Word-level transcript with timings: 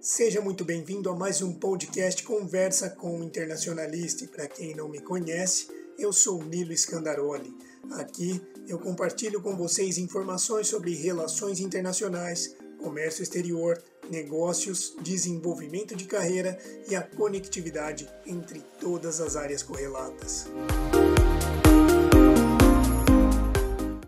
Seja 0.00 0.40
muito 0.40 0.64
bem-vindo 0.64 1.10
a 1.10 1.14
mais 1.14 1.42
um 1.42 1.52
podcast 1.52 2.22
Conversa 2.22 2.88
com 2.88 3.20
o 3.20 3.22
Internacionalista. 3.22 4.26
Para 4.28 4.48
quem 4.48 4.74
não 4.74 4.88
me 4.88 4.98
conhece, 4.98 5.68
eu 5.98 6.10
sou 6.10 6.42
Nilo 6.42 6.74
Scandaroli. 6.74 7.54
Aqui 7.90 8.40
eu 8.66 8.78
compartilho 8.78 9.42
com 9.42 9.54
vocês 9.54 9.98
informações 9.98 10.68
sobre 10.68 10.94
relações 10.94 11.60
internacionais, 11.60 12.56
comércio 12.78 13.22
exterior, 13.22 13.76
negócios, 14.10 14.96
desenvolvimento 15.02 15.94
de 15.94 16.06
carreira 16.06 16.58
e 16.88 16.96
a 16.96 17.02
conectividade 17.02 18.08
entre 18.24 18.60
todas 18.80 19.20
as 19.20 19.36
áreas 19.36 19.62
correlatas. 19.62 20.46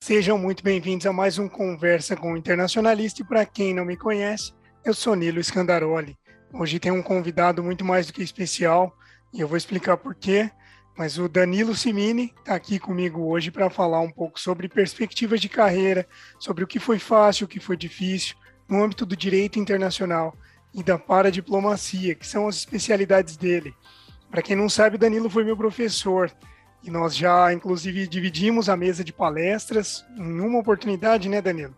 Sejam 0.00 0.38
muito 0.38 0.64
bem-vindos 0.64 1.06
a 1.06 1.12
mais 1.12 1.38
um 1.38 1.50
Conversa 1.50 2.16
com 2.16 2.32
o 2.32 2.36
Internacionalista. 2.38 3.20
E 3.20 3.24
para 3.26 3.44
quem 3.44 3.74
não 3.74 3.84
me 3.84 3.96
conhece, 3.96 4.54
eu 4.84 4.92
sou 4.92 5.14
Nilo 5.14 5.42
Scandaroli. 5.42 6.18
Hoje 6.52 6.80
tem 6.80 6.90
um 6.90 7.02
convidado 7.02 7.62
muito 7.62 7.84
mais 7.84 8.06
do 8.06 8.12
que 8.12 8.22
especial 8.22 8.96
e 9.32 9.40
eu 9.40 9.46
vou 9.46 9.56
explicar 9.56 9.96
por 9.96 10.14
quê. 10.14 10.50
Mas 10.98 11.18
o 11.18 11.28
Danilo 11.28 11.74
Simini 11.74 12.34
está 12.38 12.54
aqui 12.54 12.78
comigo 12.78 13.22
hoje 13.22 13.50
para 13.50 13.70
falar 13.70 14.00
um 14.00 14.10
pouco 14.10 14.38
sobre 14.38 14.68
perspectivas 14.68 15.40
de 15.40 15.48
carreira, 15.48 16.06
sobre 16.38 16.64
o 16.64 16.66
que 16.66 16.78
foi 16.78 16.98
fácil, 16.98 17.46
o 17.46 17.48
que 17.48 17.60
foi 17.60 17.76
difícil, 17.76 18.36
no 18.68 18.82
âmbito 18.82 19.06
do 19.06 19.16
direito 19.16 19.58
internacional 19.58 20.36
e 20.74 20.82
da 20.82 20.98
paradiplomacia, 20.98 22.14
que 22.14 22.26
são 22.26 22.46
as 22.46 22.56
especialidades 22.56 23.36
dele. 23.36 23.74
Para 24.30 24.42
quem 24.42 24.56
não 24.56 24.68
sabe, 24.68 24.96
o 24.96 24.98
Danilo 24.98 25.30
foi 25.30 25.44
meu 25.44 25.56
professor 25.56 26.30
e 26.82 26.90
nós 26.90 27.16
já, 27.16 27.52
inclusive, 27.52 28.06
dividimos 28.06 28.68
a 28.68 28.76
mesa 28.76 29.04
de 29.04 29.12
palestras 29.12 30.04
em 30.18 30.40
uma 30.40 30.58
oportunidade, 30.58 31.28
né, 31.28 31.40
Danilo? 31.40 31.74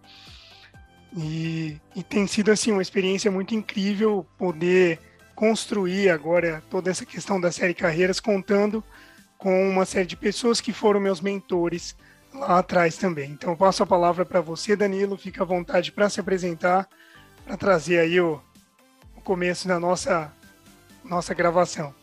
E, 1.16 1.80
e, 1.94 2.02
tem 2.02 2.26
sido 2.26 2.50
assim 2.50 2.72
uma 2.72 2.82
experiência 2.82 3.30
muito 3.30 3.54
incrível 3.54 4.26
poder 4.36 4.98
construir 5.34 6.10
agora 6.10 6.62
toda 6.68 6.90
essa 6.90 7.06
questão 7.06 7.40
da 7.40 7.52
série 7.52 7.72
Carreiras, 7.72 8.18
contando 8.18 8.82
com 9.38 9.68
uma 9.68 9.84
série 9.84 10.06
de 10.06 10.16
pessoas 10.16 10.60
que 10.60 10.72
foram 10.72 10.98
meus 10.98 11.20
mentores 11.20 11.96
lá 12.32 12.58
atrás 12.58 12.96
também. 12.96 13.30
Então, 13.30 13.50
eu 13.50 13.56
passo 13.56 13.82
a 13.82 13.86
palavra 13.86 14.24
para 14.24 14.40
você, 14.40 14.74
Danilo. 14.74 15.16
Fica 15.16 15.42
à 15.42 15.46
vontade 15.46 15.92
para 15.92 16.10
se 16.10 16.18
apresentar, 16.18 16.88
para 17.44 17.56
trazer 17.56 18.00
aí 18.00 18.20
o, 18.20 18.40
o 19.16 19.20
começo 19.20 19.68
da 19.68 19.78
nossa, 19.78 20.32
nossa 21.04 21.32
gravação. 21.32 21.94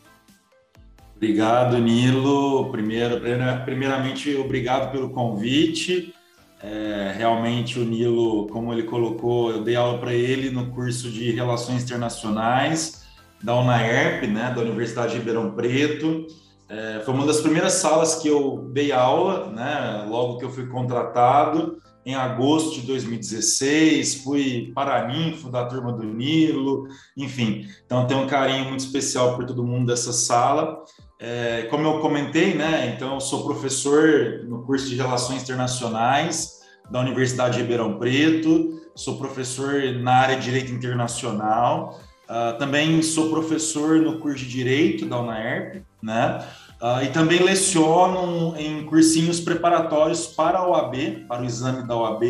Obrigado, 1.14 1.78
Nilo. 1.78 2.70
Primeiro, 2.72 3.20
primeiramente, 3.64 4.34
obrigado 4.36 4.90
pelo 4.90 5.10
convite. 5.10 6.14
É, 6.62 7.12
realmente 7.16 7.78
o 7.78 7.84
Nilo, 7.84 8.46
como 8.46 8.72
ele 8.72 8.84
colocou, 8.84 9.50
eu 9.50 9.64
dei 9.64 9.74
aula 9.74 9.98
para 9.98 10.14
ele 10.14 10.48
no 10.50 10.70
curso 10.70 11.10
de 11.10 11.32
Relações 11.32 11.82
Internacionais 11.82 13.02
da 13.42 13.56
UNAERP, 13.56 14.28
né, 14.28 14.52
da 14.54 14.60
Universidade 14.60 15.12
de 15.12 15.18
Ribeirão 15.18 15.50
Preto. 15.50 16.26
É, 16.68 17.02
foi 17.04 17.12
uma 17.12 17.26
das 17.26 17.40
primeiras 17.40 17.74
salas 17.74 18.14
que 18.16 18.28
eu 18.28 18.70
dei 18.72 18.92
aula, 18.92 19.50
né, 19.50 20.06
logo 20.08 20.38
que 20.38 20.44
eu 20.44 20.50
fui 20.50 20.66
contratado, 20.66 21.82
em 22.06 22.14
agosto 22.14 22.80
de 22.80 22.86
2016. 22.86 24.22
Fui 24.22 24.72
paraninfo 24.74 25.50
da 25.50 25.64
turma 25.64 25.92
do 25.92 26.04
Nilo, 26.04 26.86
enfim. 27.16 27.66
Então, 27.84 28.06
tenho 28.06 28.20
um 28.20 28.26
carinho 28.26 28.66
muito 28.66 28.80
especial 28.80 29.36
por 29.36 29.44
todo 29.44 29.64
mundo 29.64 29.86
dessa 29.86 30.12
sala. 30.12 30.82
É, 31.24 31.68
como 31.70 31.86
eu 31.86 32.00
comentei, 32.00 32.52
né? 32.52 32.92
Então, 32.96 33.14
eu 33.14 33.20
sou 33.20 33.44
professor 33.44 34.40
no 34.44 34.64
curso 34.64 34.88
de 34.88 34.96
Relações 34.96 35.40
Internacionais 35.40 36.62
da 36.90 36.98
Universidade 36.98 37.54
de 37.54 37.62
Ribeirão 37.62 37.96
Preto, 37.96 38.82
sou 38.92 39.16
professor 39.18 39.84
na 40.00 40.14
área 40.14 40.34
de 40.34 40.42
Direito 40.42 40.72
Internacional, 40.72 42.00
uh, 42.28 42.58
também 42.58 43.00
sou 43.02 43.30
professor 43.30 44.00
no 44.00 44.18
curso 44.18 44.40
de 44.40 44.50
Direito 44.50 45.06
da 45.06 45.20
UNAERP, 45.20 45.84
né? 46.02 46.44
Uh, 46.80 47.04
e 47.04 47.10
também 47.10 47.40
leciono 47.40 48.56
em 48.58 48.84
cursinhos 48.86 49.38
preparatórios 49.38 50.26
para 50.26 50.58
a 50.58 50.68
OAB, 50.68 51.24
para 51.28 51.42
o 51.42 51.44
exame 51.44 51.86
da 51.86 51.96
OAB, 51.96 52.24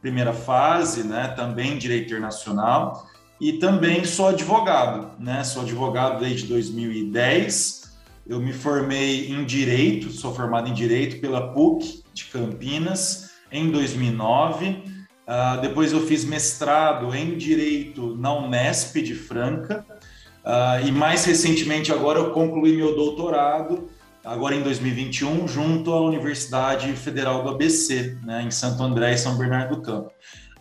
primeira 0.00 0.32
fase, 0.32 1.02
né? 1.02 1.34
Também 1.36 1.76
Direito 1.78 2.06
Internacional. 2.06 3.08
E 3.40 3.54
também 3.54 4.04
sou 4.04 4.28
advogado, 4.28 5.18
né? 5.18 5.42
Sou 5.42 5.62
advogado 5.62 6.20
desde 6.20 6.46
2010 6.46 7.79
eu 8.30 8.38
me 8.38 8.52
formei 8.52 9.28
em 9.28 9.44
Direito, 9.44 10.08
sou 10.12 10.32
formado 10.32 10.68
em 10.68 10.72
Direito 10.72 11.20
pela 11.20 11.52
PUC 11.52 12.04
de 12.14 12.26
Campinas 12.26 13.32
em 13.50 13.72
2009. 13.72 14.68
Uh, 14.68 14.82
ah, 15.26 15.56
depois 15.56 15.92
eu 15.92 16.06
fiz 16.06 16.24
mestrado 16.24 17.12
em 17.12 17.36
Direito 17.36 18.16
na 18.16 18.32
Unesp 18.32 19.02
de 19.02 19.16
Franca. 19.16 19.84
Uh, 20.44 20.86
e 20.86 20.92
mais 20.92 21.24
recentemente 21.24 21.92
agora 21.92 22.20
eu 22.20 22.30
concluí 22.30 22.76
meu 22.76 22.94
doutorado, 22.94 23.90
agora 24.24 24.54
em 24.54 24.62
2021, 24.62 25.48
junto 25.48 25.92
à 25.92 26.00
Universidade 26.00 26.92
Federal 26.92 27.42
do 27.42 27.48
ABC, 27.48 28.16
né, 28.22 28.44
em 28.44 28.50
Santo 28.52 28.80
André 28.80 29.12
e 29.14 29.18
São 29.18 29.36
Bernardo 29.36 29.74
do 29.74 29.82
Campo. 29.82 30.12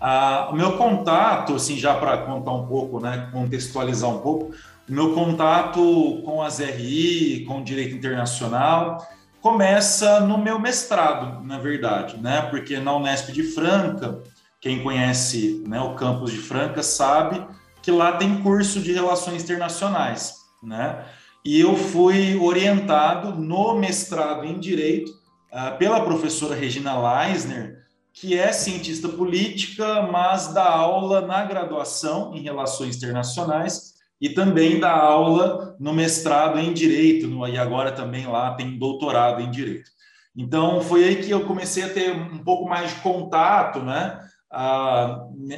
Uh, 0.01 0.53
o 0.53 0.55
meu 0.55 0.75
contato, 0.75 1.53
assim, 1.53 1.77
já 1.77 1.93
para 1.93 2.17
contar 2.17 2.51
um 2.51 2.65
pouco, 2.65 2.99
né, 2.99 3.29
contextualizar 3.31 4.09
um 4.09 4.19
pouco, 4.19 4.55
meu 4.89 5.13
contato 5.13 6.21
com 6.25 6.41
as 6.41 6.59
RI, 6.59 7.45
com 7.45 7.59
o 7.59 7.63
direito 7.63 7.95
internacional, 7.95 9.07
começa 9.39 10.19
no 10.21 10.37
meu 10.37 10.59
mestrado, 10.59 11.45
na 11.45 11.59
verdade, 11.59 12.17
né? 12.17 12.41
Porque 12.49 12.79
na 12.79 12.95
Unesp 12.95 13.31
de 13.31 13.43
Franca, 13.43 14.21
quem 14.59 14.81
conhece 14.81 15.63
né, 15.67 15.79
o 15.79 15.95
campus 15.95 16.31
de 16.31 16.39
Franca 16.39 16.83
sabe 16.83 17.45
que 17.81 17.91
lá 17.91 18.13
tem 18.13 18.41
curso 18.41 18.81
de 18.81 18.91
relações 18.91 19.43
internacionais, 19.43 20.35
né? 20.61 21.05
E 21.45 21.59
eu 21.61 21.77
fui 21.77 22.35
orientado 22.35 23.33
no 23.39 23.75
mestrado 23.75 24.43
em 24.43 24.59
direito 24.59 25.11
uh, 25.53 25.77
pela 25.77 26.01
professora 26.01 26.55
Regina 26.55 26.99
Leisner, 26.99 27.79
que 28.11 28.37
é 28.37 28.51
cientista 28.51 29.07
política, 29.07 30.01
mas 30.11 30.53
dá 30.53 30.67
aula 30.67 31.21
na 31.21 31.45
graduação 31.45 32.35
em 32.35 32.41
relações 32.41 32.97
internacionais 32.97 33.98
e 34.19 34.29
também 34.29 34.79
dá 34.79 34.91
aula 34.91 35.75
no 35.79 35.93
mestrado 35.93 36.59
em 36.59 36.73
Direito, 36.73 37.27
no, 37.27 37.47
e 37.47 37.57
agora 37.57 37.91
também 37.91 38.27
lá 38.27 38.53
tem 38.55 38.77
doutorado 38.77 39.41
em 39.41 39.49
Direito. 39.49 39.89
Então, 40.35 40.81
foi 40.81 41.03
aí 41.03 41.15
que 41.23 41.31
eu 41.31 41.45
comecei 41.45 41.83
a 41.83 41.89
ter 41.89 42.11
um 42.11 42.43
pouco 42.43 42.67
mais 42.67 42.91
de 42.91 43.01
contato 43.01 43.79
né, 43.79 44.19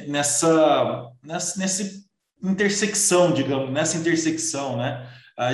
nessa, 0.07 1.11
nessa, 1.23 1.59
nessa 1.59 1.83
intersecção, 2.43 3.31
digamos, 3.31 3.71
nessa 3.71 3.97
intersecção, 3.97 4.77
né, 4.77 5.07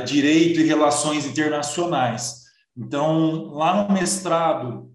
Direito 0.06 0.59
e 0.59 0.66
Relações 0.66 1.25
Internacionais. 1.25 2.44
Então, 2.75 3.47
lá 3.53 3.84
no 3.84 3.94
mestrado, 3.94 4.91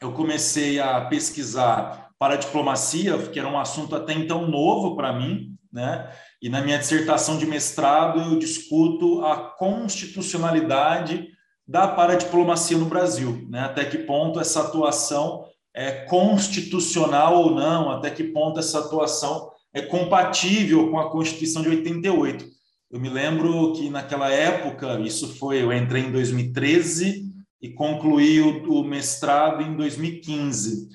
eu 0.00 0.12
comecei 0.12 0.80
a 0.80 1.00
pesquisar 1.02 2.10
para 2.18 2.34
a 2.34 2.38
diplomacia, 2.38 3.18
que 3.18 3.38
era 3.38 3.48
um 3.48 3.58
assunto 3.58 3.94
até 3.94 4.12
então 4.12 4.48
novo 4.48 4.96
para 4.96 5.12
mim, 5.12 5.56
né? 5.72 6.08
E 6.42 6.48
na 6.48 6.60
minha 6.60 6.78
dissertação 6.78 7.38
de 7.38 7.46
mestrado 7.46 8.20
eu 8.20 8.38
discuto 8.38 9.24
a 9.24 9.36
constitucionalidade 9.36 11.28
da 11.66 11.86
paradiplomacia 11.86 12.76
no 12.76 12.86
Brasil, 12.86 13.46
né? 13.48 13.60
Até 13.60 13.84
que 13.84 13.98
ponto 13.98 14.40
essa 14.40 14.60
atuação 14.60 15.44
é 15.72 16.04
constitucional 16.06 17.36
ou 17.36 17.54
não, 17.54 17.90
até 17.90 18.10
que 18.10 18.24
ponto 18.24 18.58
essa 18.58 18.80
atuação 18.80 19.50
é 19.72 19.80
compatível 19.80 20.90
com 20.90 20.98
a 20.98 21.10
Constituição 21.10 21.62
de 21.62 21.68
88. 21.70 22.44
Eu 22.90 23.00
me 23.00 23.08
lembro 23.08 23.72
que 23.72 23.88
naquela 23.88 24.30
época, 24.30 25.00
isso 25.00 25.36
foi, 25.36 25.62
eu 25.62 25.72
entrei 25.72 26.04
em 26.04 26.12
2013 26.12 27.24
e 27.62 27.70
concluí 27.70 28.40
o, 28.40 28.80
o 28.80 28.84
mestrado 28.84 29.62
em 29.62 29.74
2015. 29.74 30.88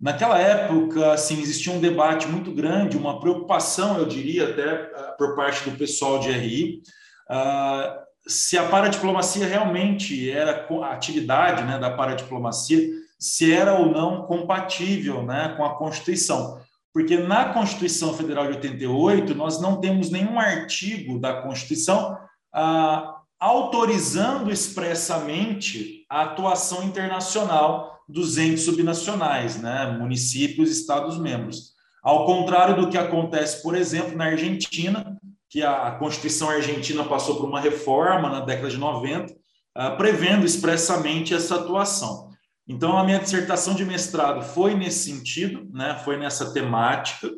Naquela 0.00 0.38
época, 0.38 1.12
assim, 1.12 1.42
existia 1.42 1.72
um 1.72 1.80
debate 1.80 2.26
muito 2.26 2.50
grande, 2.52 2.96
uma 2.96 3.20
preocupação, 3.20 3.98
eu 3.98 4.06
diria, 4.06 4.48
até 4.48 4.90
ah, 4.94 5.14
por 5.18 5.36
parte 5.36 5.68
do 5.68 5.76
pessoal 5.76 6.18
de 6.18 6.30
RI, 6.30 6.82
uh, 7.30 8.00
se 8.26 8.56
a 8.56 8.66
paradiplomacia 8.68 9.46
realmente 9.46 10.30
era 10.30 10.66
a 10.82 10.92
atividade 10.92 11.64
né, 11.64 11.78
da 11.78 11.90
paradiplomacia, 11.90 12.80
se 13.18 13.52
era 13.52 13.74
ou 13.74 13.90
não 13.90 14.22
compatível 14.22 15.22
né, 15.22 15.52
com 15.54 15.64
a 15.66 15.76
Constituição. 15.76 16.58
Porque 16.94 17.18
na 17.18 17.52
Constituição 17.52 18.14
Federal 18.14 18.46
de 18.46 18.56
88, 18.56 19.34
nós 19.34 19.60
não 19.60 19.80
temos 19.80 20.10
nenhum 20.10 20.40
artigo 20.40 21.20
da 21.20 21.42
Constituição 21.42 22.18
uh, 22.54 23.20
autorizando 23.38 24.50
expressamente 24.50 26.06
a 26.08 26.22
atuação 26.22 26.82
internacional 26.82 27.99
dos 28.10 28.38
entes 28.38 28.64
subnacionais, 28.64 29.60
né, 29.60 29.96
municípios, 29.98 30.70
estados 30.70 31.18
membros. 31.18 31.70
Ao 32.02 32.26
contrário 32.26 32.76
do 32.76 32.88
que 32.88 32.98
acontece, 32.98 33.62
por 33.62 33.76
exemplo, 33.76 34.16
na 34.16 34.26
Argentina, 34.26 35.18
que 35.48 35.62
a 35.62 35.90
Constituição 35.92 36.48
argentina 36.48 37.04
passou 37.04 37.36
por 37.36 37.48
uma 37.48 37.60
reforma 37.60 38.30
na 38.30 38.40
década 38.40 38.70
de 38.70 38.78
90, 38.78 39.32
uh, 39.32 39.36
ah, 39.74 39.90
prevendo 39.92 40.46
expressamente 40.46 41.34
essa 41.34 41.56
atuação. 41.56 42.30
Então, 42.66 42.96
a 42.96 43.04
minha 43.04 43.18
dissertação 43.18 43.74
de 43.74 43.84
mestrado 43.84 44.42
foi 44.42 44.74
nesse 44.74 45.10
sentido, 45.10 45.68
né, 45.72 46.00
foi 46.04 46.16
nessa 46.16 46.52
temática, 46.52 47.28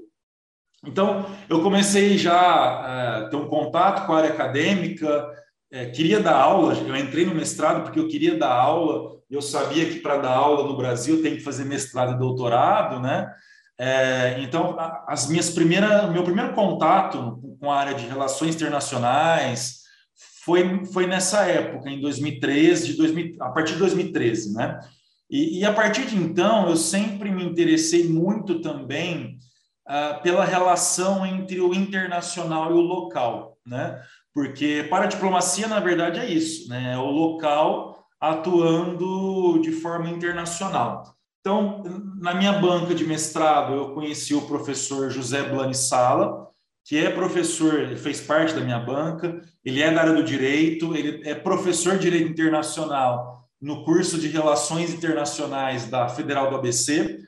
Então, 0.84 1.24
eu 1.48 1.62
comecei 1.62 2.18
já 2.18 2.34
a 2.34 3.26
é, 3.26 3.30
ter 3.30 3.36
um 3.36 3.48
contato 3.48 4.04
com 4.04 4.12
a 4.12 4.18
área 4.18 4.30
acadêmica, 4.30 5.30
é, 5.72 5.86
queria 5.86 6.20
dar 6.20 6.36
aula, 6.36 6.74
eu 6.74 6.94
entrei 6.94 7.24
no 7.24 7.34
mestrado 7.34 7.82
porque 7.82 7.98
eu 7.98 8.06
queria 8.06 8.36
dar 8.36 8.52
aula, 8.52 9.18
eu 9.30 9.40
sabia 9.40 9.88
que 9.88 10.00
para 10.00 10.18
dar 10.18 10.32
aula 10.32 10.68
no 10.68 10.76
Brasil 10.76 11.22
tem 11.22 11.34
que 11.34 11.40
fazer 11.42 11.64
mestrado 11.64 12.12
e 12.12 12.18
doutorado, 12.18 13.00
né? 13.00 13.32
É, 13.80 14.38
então, 14.40 14.76
as 15.08 15.28
minhas 15.28 15.48
primeiras, 15.48 16.12
meu 16.12 16.22
primeiro 16.22 16.52
contato 16.52 17.40
com 17.58 17.72
a 17.72 17.78
área 17.78 17.94
de 17.94 18.06
relações 18.06 18.54
internacionais 18.54 19.80
foi, 20.44 20.84
foi 20.86 21.06
nessa 21.06 21.46
época, 21.46 21.88
em 21.88 22.00
2013, 22.00 22.88
de 22.88 22.96
2000, 22.98 23.36
a 23.40 23.48
partir 23.50 23.72
de 23.72 23.78
2013, 23.78 24.52
né? 24.52 24.78
E, 25.30 25.60
e, 25.60 25.64
a 25.64 25.72
partir 25.72 26.04
de 26.04 26.16
então, 26.16 26.68
eu 26.68 26.76
sempre 26.76 27.30
me 27.30 27.42
interessei 27.42 28.06
muito 28.06 28.60
também 28.60 29.38
uh, 29.88 30.22
pela 30.22 30.44
relação 30.44 31.24
entre 31.24 31.58
o 31.58 31.72
internacional 31.72 32.70
e 32.70 32.74
o 32.74 32.82
local, 32.82 33.56
né? 33.66 34.02
Porque 34.34 34.86
para 34.88 35.04
a 35.04 35.08
diplomacia, 35.08 35.68
na 35.68 35.80
verdade, 35.80 36.18
é 36.18 36.26
isso, 36.26 36.68
né? 36.68 36.94
É 36.94 36.98
o 36.98 37.10
local 37.10 38.06
atuando 38.20 39.60
de 39.60 39.72
forma 39.72 40.08
internacional. 40.08 41.14
Então, 41.40 41.82
na 42.20 42.32
minha 42.32 42.52
banca 42.52 42.94
de 42.94 43.04
mestrado, 43.04 43.74
eu 43.74 43.94
conheci 43.94 44.32
o 44.32 44.46
professor 44.46 45.10
José 45.10 45.42
Blani 45.42 45.74
Sala, 45.74 46.48
que 46.84 46.96
é 46.96 47.10
professor, 47.10 47.96
fez 47.96 48.20
parte 48.20 48.54
da 48.54 48.60
minha 48.60 48.78
banca, 48.78 49.40
ele 49.64 49.82
é 49.82 49.92
da 49.92 50.00
área 50.02 50.14
do 50.14 50.22
direito, 50.22 50.94
ele 50.94 51.28
é 51.28 51.34
professor 51.34 51.94
de 51.94 52.10
direito 52.10 52.30
internacional 52.30 53.48
no 53.60 53.84
curso 53.84 54.18
de 54.18 54.28
Relações 54.28 54.92
Internacionais 54.92 55.88
da 55.88 56.08
Federal 56.08 56.48
do 56.48 56.56
ABC, 56.56 57.20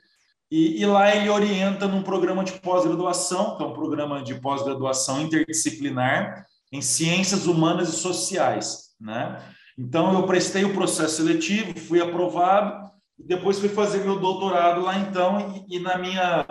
e, 0.51 0.81
e 0.81 0.85
lá 0.85 1.13
ele 1.13 1.29
orienta 1.29 1.87
num 1.87 2.03
programa 2.03 2.43
de 2.43 2.53
pós-graduação, 2.53 3.57
que 3.57 3.63
é 3.63 3.65
um 3.65 3.73
programa 3.73 4.21
de 4.21 4.35
pós-graduação 4.35 5.21
interdisciplinar 5.21 6.45
em 6.71 6.81
Ciências 6.81 7.47
Humanas 7.47 7.89
e 7.89 7.97
Sociais, 7.97 8.95
né? 8.99 9.41
Então, 9.77 10.13
eu 10.13 10.25
prestei 10.25 10.63
o 10.63 10.73
processo 10.73 11.17
seletivo, 11.17 11.77
fui 11.79 12.01
aprovado, 12.01 12.89
depois 13.17 13.59
fui 13.59 13.69
fazer 13.69 14.03
meu 14.03 14.19
doutorado 14.19 14.81
lá 14.81 14.97
então, 14.99 15.65
e, 15.69 15.77
e 15.77 15.79
na 15.79 15.97
minha 15.97 16.45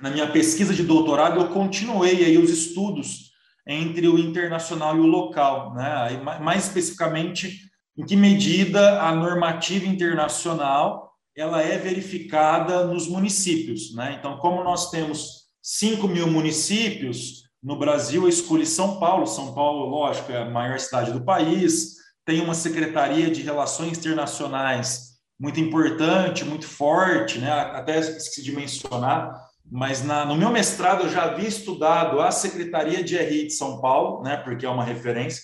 na 0.00 0.10
minha 0.10 0.30
pesquisa 0.30 0.72
de 0.74 0.82
doutorado 0.82 1.38
eu 1.38 1.48
continuei 1.48 2.24
aí 2.24 2.38
os 2.38 2.48
estudos 2.48 3.30
entre 3.66 4.08
o 4.08 4.18
internacional 4.18 4.96
e 4.96 5.00
o 5.00 5.06
local, 5.06 5.74
né? 5.74 6.18
Mais 6.40 6.64
especificamente, 6.64 7.60
em 7.96 8.04
que 8.04 8.16
medida 8.16 9.02
a 9.02 9.14
normativa 9.14 9.86
internacional 9.86 11.10
ela 11.36 11.62
é 11.62 11.78
verificada 11.78 12.86
nos 12.86 13.06
municípios, 13.06 13.94
né? 13.94 14.16
Então, 14.18 14.38
como 14.38 14.64
nós 14.64 14.90
temos 14.90 15.44
5 15.62 16.08
mil 16.08 16.26
municípios 16.26 17.44
no 17.62 17.76
Brasil, 17.76 18.22
eu 18.22 18.28
escolhi 18.28 18.64
São 18.64 18.98
Paulo. 18.98 19.26
São 19.26 19.54
Paulo, 19.54 19.86
lógico, 19.86 20.32
é 20.32 20.42
a 20.42 20.50
maior 20.50 20.78
cidade 20.78 21.12
do 21.12 21.24
país, 21.24 21.96
tem 22.24 22.40
uma 22.40 22.54
secretaria 22.54 23.30
de 23.30 23.42
relações 23.42 23.98
internacionais 23.98 25.10
muito 25.38 25.58
importante, 25.58 26.44
muito 26.44 26.66
forte, 26.66 27.38
né? 27.38 27.50
Até 27.50 27.98
esqueci 27.98 28.42
de 28.42 28.52
mencionar, 28.52 29.34
mas 29.70 30.02
na, 30.04 30.24
no 30.24 30.36
meu 30.36 30.50
mestrado 30.50 31.04
eu 31.04 31.10
já 31.10 31.24
havia 31.24 31.48
estudado 31.48 32.20
a 32.20 32.30
Secretaria 32.30 33.02
de 33.02 33.16
RI 33.16 33.46
de 33.46 33.54
São 33.54 33.80
Paulo, 33.80 34.22
né? 34.22 34.36
Porque 34.36 34.66
é 34.66 34.68
uma 34.68 34.84
referência. 34.84 35.42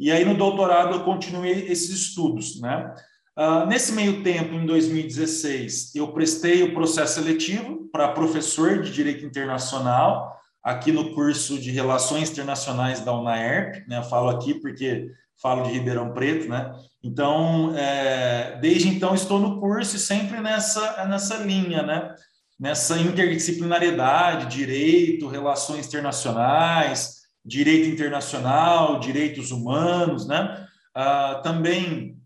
E 0.00 0.10
aí 0.10 0.24
no 0.24 0.36
doutorado 0.36 0.94
eu 0.94 1.04
continuei 1.04 1.66
esses 1.68 1.90
estudos, 1.90 2.60
né? 2.60 2.94
Uh, 3.36 3.66
nesse 3.66 3.92
meio 3.92 4.22
tempo, 4.22 4.54
em 4.54 4.64
2016, 4.64 5.94
eu 5.94 6.12
prestei 6.12 6.62
o 6.62 6.72
processo 6.72 7.14
seletivo 7.14 7.88
para 7.90 8.12
professor 8.12 8.80
de 8.80 8.92
Direito 8.92 9.26
Internacional 9.26 10.34
aqui 10.64 10.90
no 10.90 11.14
curso 11.14 11.58
de 11.58 11.70
Relações 11.70 12.30
Internacionais 12.30 13.00
da 13.00 13.12
UNAERP, 13.12 13.86
né? 13.86 13.98
Eu 13.98 14.04
falo 14.04 14.30
aqui 14.30 14.54
porque 14.54 15.10
falo 15.36 15.64
de 15.64 15.72
Ribeirão 15.72 16.14
Preto, 16.14 16.48
né? 16.48 16.72
Então, 17.02 17.76
é, 17.76 18.58
desde 18.62 18.88
então 18.88 19.14
estou 19.14 19.38
no 19.38 19.60
curso 19.60 19.96
e 19.96 19.98
sempre 19.98 20.40
nessa 20.40 21.06
nessa 21.06 21.36
linha, 21.36 21.82
né? 21.82 22.14
Nessa 22.58 22.98
interdisciplinariedade, 22.98 24.46
direito, 24.46 25.28
relações 25.28 25.86
internacionais, 25.86 27.24
direito 27.44 27.90
internacional, 27.90 28.98
direitos 29.00 29.50
humanos, 29.50 30.26
né? 30.26 30.66
Ah, 30.94 31.40
também 31.42 32.16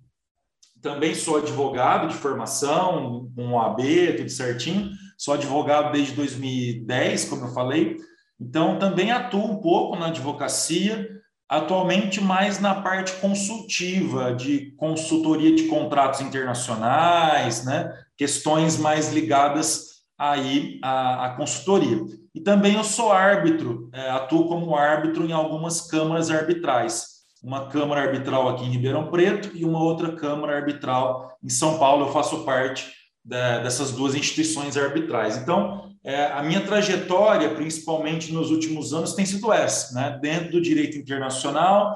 também 0.80 1.12
sou 1.12 1.38
advogado 1.38 2.06
de 2.06 2.14
formação, 2.14 3.28
um 3.36 3.54
OAB, 3.54 3.80
tudo 4.16 4.30
certinho. 4.30 4.92
Sou 5.16 5.34
advogado 5.34 5.90
desde 5.90 6.12
2010, 6.14 7.24
como 7.24 7.46
eu 7.46 7.52
falei. 7.52 7.96
Então, 8.40 8.78
também 8.78 9.10
atuo 9.10 9.44
um 9.44 9.60
pouco 9.60 9.96
na 9.96 10.06
advocacia, 10.06 11.08
atualmente 11.48 12.20
mais 12.20 12.60
na 12.60 12.74
parte 12.74 13.12
consultiva, 13.20 14.34
de 14.34 14.72
consultoria 14.76 15.54
de 15.54 15.64
contratos 15.64 16.20
internacionais, 16.20 17.64
né? 17.64 17.92
questões 18.16 18.76
mais 18.76 19.12
ligadas 19.12 19.98
aí 20.18 20.78
à, 20.82 21.26
à 21.26 21.36
consultoria. 21.36 22.04
E 22.34 22.40
também 22.40 22.74
eu 22.74 22.84
sou 22.84 23.10
árbitro, 23.10 23.88
é, 23.92 24.10
atuo 24.10 24.46
como 24.46 24.76
árbitro 24.76 25.24
em 25.24 25.32
algumas 25.32 25.80
câmaras 25.88 26.30
arbitrais. 26.30 27.18
Uma 27.42 27.68
câmara 27.68 28.02
arbitral 28.02 28.48
aqui 28.48 28.64
em 28.64 28.70
Ribeirão 28.70 29.10
Preto 29.10 29.56
e 29.56 29.64
uma 29.64 29.80
outra 29.80 30.12
câmara 30.12 30.56
arbitral 30.56 31.36
em 31.42 31.48
São 31.48 31.78
Paulo. 31.78 32.06
Eu 32.06 32.12
faço 32.12 32.44
parte 32.44 32.92
de, 33.24 33.60
dessas 33.60 33.92
duas 33.92 34.14
instituições 34.14 34.76
arbitrais. 34.76 35.36
Então, 35.36 35.87
é, 36.04 36.26
a 36.26 36.42
minha 36.42 36.60
trajetória, 36.60 37.54
principalmente 37.54 38.32
nos 38.32 38.50
últimos 38.50 38.92
anos, 38.92 39.14
tem 39.14 39.26
sido 39.26 39.52
essa, 39.52 39.94
né? 39.94 40.18
dentro 40.20 40.52
do 40.52 40.60
direito 40.60 40.96
internacional, 40.96 41.94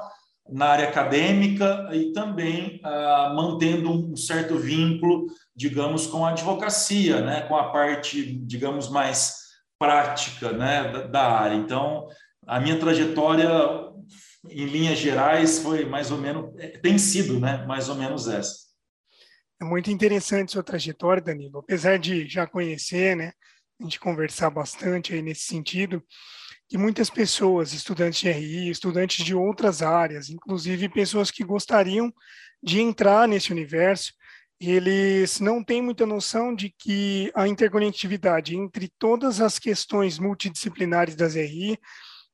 na 0.49 0.67
área 0.67 0.89
acadêmica 0.89 1.89
e 1.93 2.11
também 2.11 2.81
ah, 2.83 3.33
mantendo 3.33 3.89
um 3.89 4.15
certo 4.15 4.57
vínculo, 4.57 5.27
digamos, 5.55 6.05
com 6.05 6.25
a 6.25 6.31
advocacia, 6.31 7.21
né? 7.21 7.41
com 7.41 7.55
a 7.55 7.71
parte, 7.71 8.39
digamos, 8.45 8.89
mais 8.89 9.43
prática 9.79 10.51
né? 10.51 10.91
da, 10.91 11.07
da 11.07 11.31
área. 11.31 11.55
Então, 11.55 12.07
a 12.45 12.59
minha 12.59 12.77
trajetória, 12.77 13.49
em 14.49 14.65
linhas 14.65 14.99
gerais, 14.99 15.59
foi 15.59 15.85
mais 15.85 16.11
ou 16.11 16.17
menos, 16.17 16.51
é, 16.57 16.77
tem 16.77 16.97
sido 16.97 17.39
né? 17.39 17.65
mais 17.65 17.87
ou 17.87 17.95
menos 17.95 18.27
essa. 18.27 18.63
É 19.61 19.65
muito 19.65 19.89
interessante 19.89 20.51
sua 20.51 20.63
trajetória, 20.63 21.23
Danilo. 21.23 21.59
Apesar 21.59 21.97
de 21.97 22.27
já 22.27 22.45
conhecer, 22.45 23.15
né, 23.15 23.31
a 23.79 23.83
gente 23.83 23.99
conversar 23.99 24.49
bastante 24.49 25.13
aí 25.13 25.21
nesse 25.21 25.43
sentido, 25.43 26.03
que 26.69 26.77
muitas 26.77 27.09
pessoas, 27.09 27.73
estudantes 27.73 28.19
de 28.19 28.29
RI, 28.29 28.69
estudantes 28.69 29.23
de 29.25 29.35
outras 29.35 29.81
áreas, 29.81 30.29
inclusive 30.29 30.89
pessoas 30.89 31.29
que 31.29 31.43
gostariam 31.43 32.13
de 32.61 32.79
entrar 32.79 33.27
nesse 33.27 33.51
universo, 33.51 34.13
eles 34.59 35.39
não 35.39 35.63
têm 35.63 35.81
muita 35.81 36.05
noção 36.05 36.55
de 36.55 36.69
que 36.69 37.31
a 37.35 37.47
interconectividade 37.47 38.55
entre 38.55 38.91
todas 38.97 39.41
as 39.41 39.59
questões 39.59 40.17
multidisciplinares 40.17 41.15
das 41.15 41.35
RI, 41.35 41.77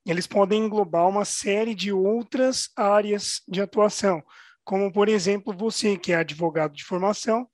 eles 0.06 0.26
podem 0.26 0.64
englobar 0.64 1.08
uma 1.08 1.24
série 1.24 1.74
de 1.74 1.92
outras 1.92 2.70
áreas 2.76 3.42
de 3.48 3.60
atuação, 3.60 4.22
como, 4.64 4.92
por 4.92 5.08
exemplo, 5.08 5.52
você 5.56 5.96
que 5.96 6.12
é 6.12 6.16
advogado 6.16 6.74
de 6.74 6.84
formação 6.84 7.48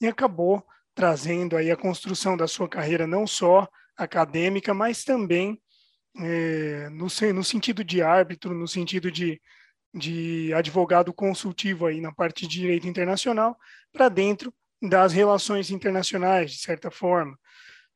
e 0.00 0.06
acabou 0.06 0.64
trazendo 0.94 1.56
aí 1.56 1.70
a 1.70 1.76
construção 1.76 2.36
da 2.36 2.46
sua 2.46 2.68
carreira 2.68 3.06
não 3.06 3.26
só 3.26 3.68
acadêmica, 3.96 4.74
mas 4.74 5.04
também 5.04 5.60
é, 6.18 6.88
no, 6.90 7.06
no 7.34 7.44
sentido 7.44 7.82
de 7.82 8.02
árbitro, 8.02 8.54
no 8.54 8.68
sentido 8.68 9.10
de, 9.10 9.40
de 9.94 10.52
advogado 10.54 11.12
consultivo 11.12 11.86
aí 11.86 12.00
na 12.00 12.12
parte 12.12 12.46
de 12.46 12.60
direito 12.60 12.86
internacional, 12.86 13.56
para 13.92 14.08
dentro 14.08 14.52
das 14.80 15.12
relações 15.12 15.70
internacionais, 15.70 16.52
de 16.52 16.58
certa 16.58 16.90
forma. 16.90 17.38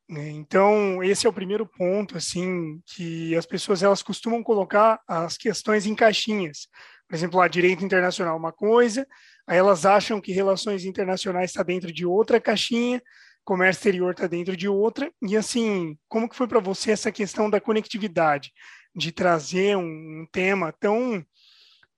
Né? 0.09 0.29
Então, 0.29 1.03
esse 1.03 1.27
é 1.27 1.29
o 1.29 1.33
primeiro 1.33 1.65
ponto, 1.65 2.17
assim, 2.17 2.81
que 2.85 3.35
as 3.35 3.45
pessoas 3.45 3.83
elas 3.83 4.01
costumam 4.01 4.41
colocar 4.41 5.01
as 5.07 5.37
questões 5.37 5.85
em 5.85 5.93
caixinhas. 5.93 6.67
Por 7.07 7.15
exemplo, 7.15 7.41
a 7.41 7.47
direito 7.47 7.83
internacional 7.83 8.35
é 8.35 8.39
uma 8.39 8.53
coisa, 8.53 9.05
aí 9.47 9.57
elas 9.57 9.85
acham 9.85 10.19
que 10.19 10.31
relações 10.31 10.85
internacionais 10.85 11.51
está 11.51 11.63
dentro 11.63 11.91
de 11.91 12.05
outra 12.05 12.39
caixinha, 12.39 13.01
comércio 13.45 13.79
exterior 13.79 14.11
está 14.11 14.27
dentro 14.27 14.57
de 14.57 14.67
outra. 14.67 15.09
E 15.21 15.37
assim, 15.37 15.97
como 16.09 16.27
que 16.27 16.35
foi 16.35 16.47
para 16.47 16.59
você 16.59 16.91
essa 16.91 17.11
questão 17.11 17.49
da 17.49 17.61
conectividade, 17.61 18.51
de 18.93 19.11
trazer 19.11 19.77
um, 19.77 20.27
tema 20.31 20.73
tão 20.73 21.25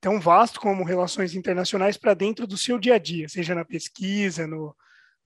tão 0.01 0.17
vasto 0.17 0.61
como 0.61 0.85
relações 0.85 1.35
internacionais 1.35 1.97
para 1.97 2.13
dentro 2.13 2.47
do 2.47 2.55
seu 2.55 2.79
dia 2.79 2.95
a 2.95 2.97
dia, 2.97 3.27
seja 3.27 3.53
na 3.53 3.65
pesquisa, 3.65 4.47
no, 4.47 4.73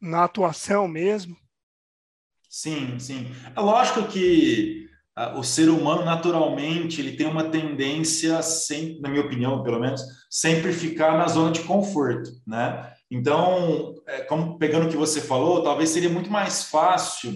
na 0.01 0.23
atuação 0.23 0.87
mesmo? 0.87 1.37
Sim, 2.49 2.97
sim. 2.97 3.31
É 3.55 3.59
lógico 3.59 4.07
que 4.07 4.89
o 5.35 5.43
ser 5.43 5.69
humano 5.69 6.03
naturalmente 6.03 6.99
ele 6.99 7.15
tem 7.15 7.27
uma 7.27 7.43
tendência 7.45 8.41
sempre, 8.41 8.99
na 8.99 9.09
minha 9.09 9.23
opinião, 9.23 9.61
pelo 9.61 9.79
menos, 9.79 10.01
sempre 10.29 10.73
ficar 10.73 11.17
na 11.17 11.27
zona 11.27 11.51
de 11.51 11.61
conforto, 11.61 12.31
né? 12.47 12.91
Então, 13.11 13.93
é, 14.07 14.21
como 14.21 14.57
pegando 14.57 14.87
o 14.87 14.89
que 14.89 14.97
você 14.97 15.21
falou, 15.21 15.63
talvez 15.63 15.91
seria 15.91 16.09
muito 16.09 16.31
mais 16.31 16.63
fácil 16.63 17.31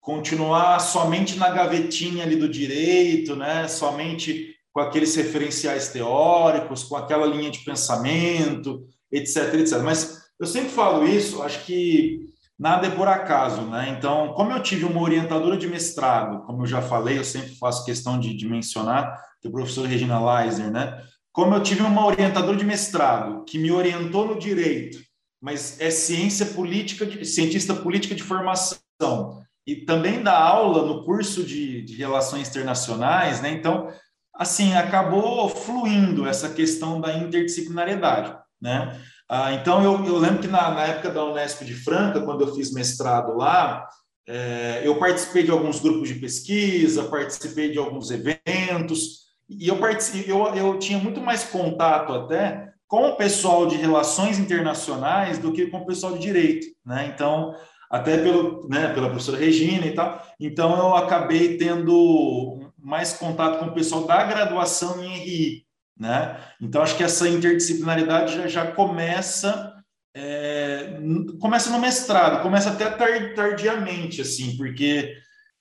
continuar 0.00 0.78
somente 0.80 1.38
na 1.38 1.48
gavetinha 1.48 2.24
ali 2.24 2.36
do 2.36 2.46
direito, 2.46 3.34
né? 3.34 3.66
Somente 3.68 4.54
com 4.70 4.80
aqueles 4.80 5.14
referenciais 5.14 5.88
teóricos, 5.88 6.84
com 6.84 6.96
aquela 6.96 7.24
linha 7.24 7.50
de 7.50 7.60
pensamento, 7.60 8.84
etc, 9.10 9.54
etc. 9.54 9.78
Mas 9.82 10.24
eu 10.38 10.46
sempre 10.46 10.68
falo 10.68 11.06
isso, 11.06 11.42
acho 11.42 11.64
que 11.64 12.33
nada 12.58 12.86
é 12.86 12.90
por 12.90 13.08
acaso, 13.08 13.62
né? 13.62 13.94
Então, 13.96 14.32
como 14.34 14.52
eu 14.52 14.62
tive 14.62 14.84
uma 14.84 15.00
orientadora 15.00 15.56
de 15.56 15.66
mestrado, 15.66 16.44
como 16.44 16.62
eu 16.62 16.66
já 16.66 16.80
falei, 16.80 17.18
eu 17.18 17.24
sempre 17.24 17.54
faço 17.56 17.84
questão 17.84 18.18
de, 18.18 18.34
de 18.34 18.48
mencionar, 18.48 19.20
que 19.40 19.48
o 19.48 19.52
professor 19.52 19.86
Regina 19.86 20.18
Leisner, 20.18 20.70
né? 20.70 21.02
Como 21.32 21.54
eu 21.54 21.62
tive 21.62 21.82
uma 21.82 22.06
orientadora 22.06 22.56
de 22.56 22.64
mestrado 22.64 23.44
que 23.44 23.58
me 23.58 23.70
orientou 23.70 24.26
no 24.26 24.38
direito, 24.38 24.98
mas 25.42 25.80
é 25.80 25.90
ciência 25.90 26.46
política, 26.46 27.04
de, 27.04 27.24
cientista 27.24 27.74
política 27.74 28.14
de 28.14 28.22
formação, 28.22 29.42
e 29.66 29.76
também 29.76 30.22
dá 30.22 30.38
aula 30.38 30.86
no 30.86 31.04
curso 31.04 31.42
de, 31.42 31.82
de 31.82 31.96
relações 31.96 32.48
internacionais, 32.48 33.40
né? 33.40 33.50
Então, 33.50 33.88
assim, 34.34 34.74
acabou 34.74 35.48
fluindo 35.48 36.26
essa 36.26 36.50
questão 36.50 37.00
da 37.00 37.12
interdisciplinariedade, 37.16 38.36
né? 38.60 39.00
Ah, 39.28 39.52
então, 39.54 39.82
eu, 39.82 40.04
eu, 40.04 40.18
lembro 40.18 40.40
que 40.40 40.48
na, 40.48 40.70
na, 40.70 40.84
época 40.84 41.10
da 41.10 41.24
Unesp 41.24 41.64
de 41.64 41.74
Franca, 41.74 42.20
quando 42.20 42.42
eu 42.42 42.54
fiz 42.54 42.72
mestrado 42.72 43.34
lá, 43.36 43.88
é, 44.26 44.82
eu 44.84 44.98
participei 44.98 45.42
de 45.42 45.50
alguns 45.50 45.80
grupos 45.80 46.08
de 46.08 46.16
pesquisa, 46.16 47.04
participei 47.04 47.70
de 47.70 47.78
alguns 47.78 48.10
eventos, 48.10 49.24
e 49.48 49.68
eu, 49.68 49.78
eu, 50.26 50.54
eu 50.54 50.78
tinha 50.78 50.98
muito 50.98 51.20
mais 51.20 51.44
contato 51.44 52.12
até 52.12 52.72
com 52.86 53.08
o 53.08 53.16
pessoal 53.16 53.66
de 53.66 53.76
relações 53.76 54.38
internacionais 54.38 55.38
do 55.38 55.52
que 55.52 55.66
com 55.66 55.78
o 55.78 55.86
pessoal 55.86 56.12
de 56.12 56.20
direito, 56.20 56.66
né? 56.84 57.10
Então, 57.12 57.54
até 57.90 58.18
pelo, 58.18 58.66
né, 58.68 58.92
pela 58.92 59.08
professora 59.08 59.38
Regina 59.38 59.86
e 59.86 59.94
tal. 59.94 60.20
Então, 60.38 60.76
eu 60.76 60.94
acabei 60.94 61.56
tendo 61.56 62.70
mais 62.78 63.14
contato 63.14 63.58
com 63.58 63.66
o 63.66 63.74
pessoal 63.74 64.06
da 64.06 64.22
graduação 64.24 65.02
em 65.02 65.08
RI, 65.08 65.63
né? 65.98 66.38
Então, 66.60 66.82
acho 66.82 66.96
que 66.96 67.04
essa 67.04 67.28
interdisciplinaridade 67.28 68.34
já, 68.34 68.46
já 68.48 68.72
começa 68.72 69.72
é, 70.16 70.96
começa 71.40 71.70
no 71.70 71.80
mestrado, 71.80 72.40
começa 72.40 72.70
até 72.70 72.88
tardiamente, 73.34 74.20
assim, 74.20 74.56
porque 74.56 75.12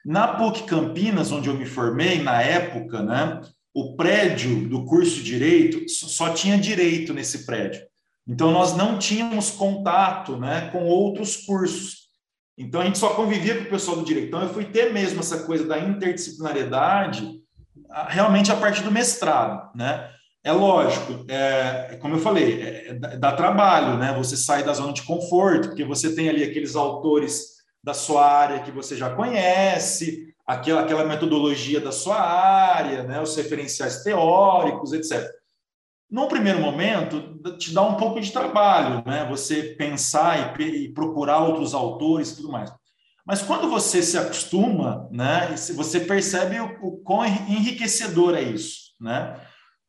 na 0.06 0.28
PUC 0.28 0.64
Campinas, 0.64 1.32
onde 1.32 1.50
eu 1.50 1.56
me 1.56 1.66
formei, 1.66 2.22
na 2.22 2.42
época, 2.42 3.02
né, 3.02 3.42
o 3.74 3.96
prédio 3.96 4.70
do 4.70 4.86
curso 4.86 5.16
de 5.16 5.24
Direito 5.24 5.90
só 5.90 6.30
tinha 6.34 6.58
direito 6.58 7.14
nesse 7.14 7.46
prédio. 7.46 7.82
Então, 8.28 8.52
nós 8.52 8.78
não 8.78 9.00
tínhamos 9.00 9.50
contato 9.50 10.38
né, 10.38 10.70
com 10.72 10.86
outros 10.86 11.38
cursos. 11.38 12.04
Então, 12.58 12.82
a 12.82 12.86
gente 12.86 13.00
só 13.00 13.16
convivia 13.16 13.56
com 13.56 13.64
o 13.64 13.70
pessoal 13.70 13.98
do 13.98 14.06
direito. 14.06 14.28
Então, 14.28 14.44
eu 14.44 14.54
fui 14.54 14.66
ter 14.66 14.94
mesmo 14.94 15.20
essa 15.20 15.44
coisa 15.44 15.66
da 15.66 15.80
interdisciplinariedade 15.80 17.42
realmente 18.08 18.52
a 18.52 18.56
partir 18.56 18.84
do 18.84 18.92
mestrado, 18.92 19.76
né? 19.76 20.10
É 20.46 20.52
lógico, 20.52 21.26
é, 21.30 21.98
como 22.02 22.16
eu 22.16 22.20
falei, 22.20 22.62
é, 22.62 22.90
é, 22.90 22.94
dá 23.18 23.32
trabalho, 23.32 23.98
né? 23.98 24.14
Você 24.18 24.36
sai 24.36 24.62
da 24.62 24.74
zona 24.74 24.92
de 24.92 25.02
conforto, 25.04 25.70
porque 25.70 25.86
você 25.86 26.14
tem 26.14 26.28
ali 26.28 26.44
aqueles 26.44 26.76
autores 26.76 27.54
da 27.82 27.94
sua 27.94 28.30
área 28.30 28.60
que 28.60 28.70
você 28.70 28.98
já 28.98 29.10
conhece, 29.10 30.36
aquela, 30.46 30.82
aquela 30.82 31.06
metodologia 31.06 31.80
da 31.80 31.94
sua 31.94 32.20
área, 32.20 33.04
né? 33.04 33.22
Os 33.22 33.38
referenciais 33.38 34.04
teóricos, 34.04 34.92
etc. 34.92 35.32
Num 36.12 36.28
primeiro 36.28 36.60
momento, 36.60 37.40
te 37.58 37.74
dá 37.74 37.82
um 37.82 37.96
pouco 37.96 38.20
de 38.20 38.32
trabalho, 38.32 39.02
né? 39.06 39.26
Você 39.30 39.76
pensar 39.78 40.60
e, 40.60 40.64
e 40.64 40.94
procurar 40.94 41.40
outros 41.40 41.74
autores 41.74 42.32
e 42.32 42.36
tudo 42.36 42.52
mais. 42.52 42.70
Mas 43.26 43.42
quando 43.42 43.70
você 43.70 44.04
se 44.04 44.18
acostuma, 44.18 45.08
né? 45.10 45.56
Você 45.56 46.02
percebe 46.02 46.60
o, 46.60 46.66
o 46.82 46.98
quão 46.98 47.26
enriquecedor 47.26 48.36
é 48.36 48.42
isso, 48.42 48.92
né? 49.00 49.40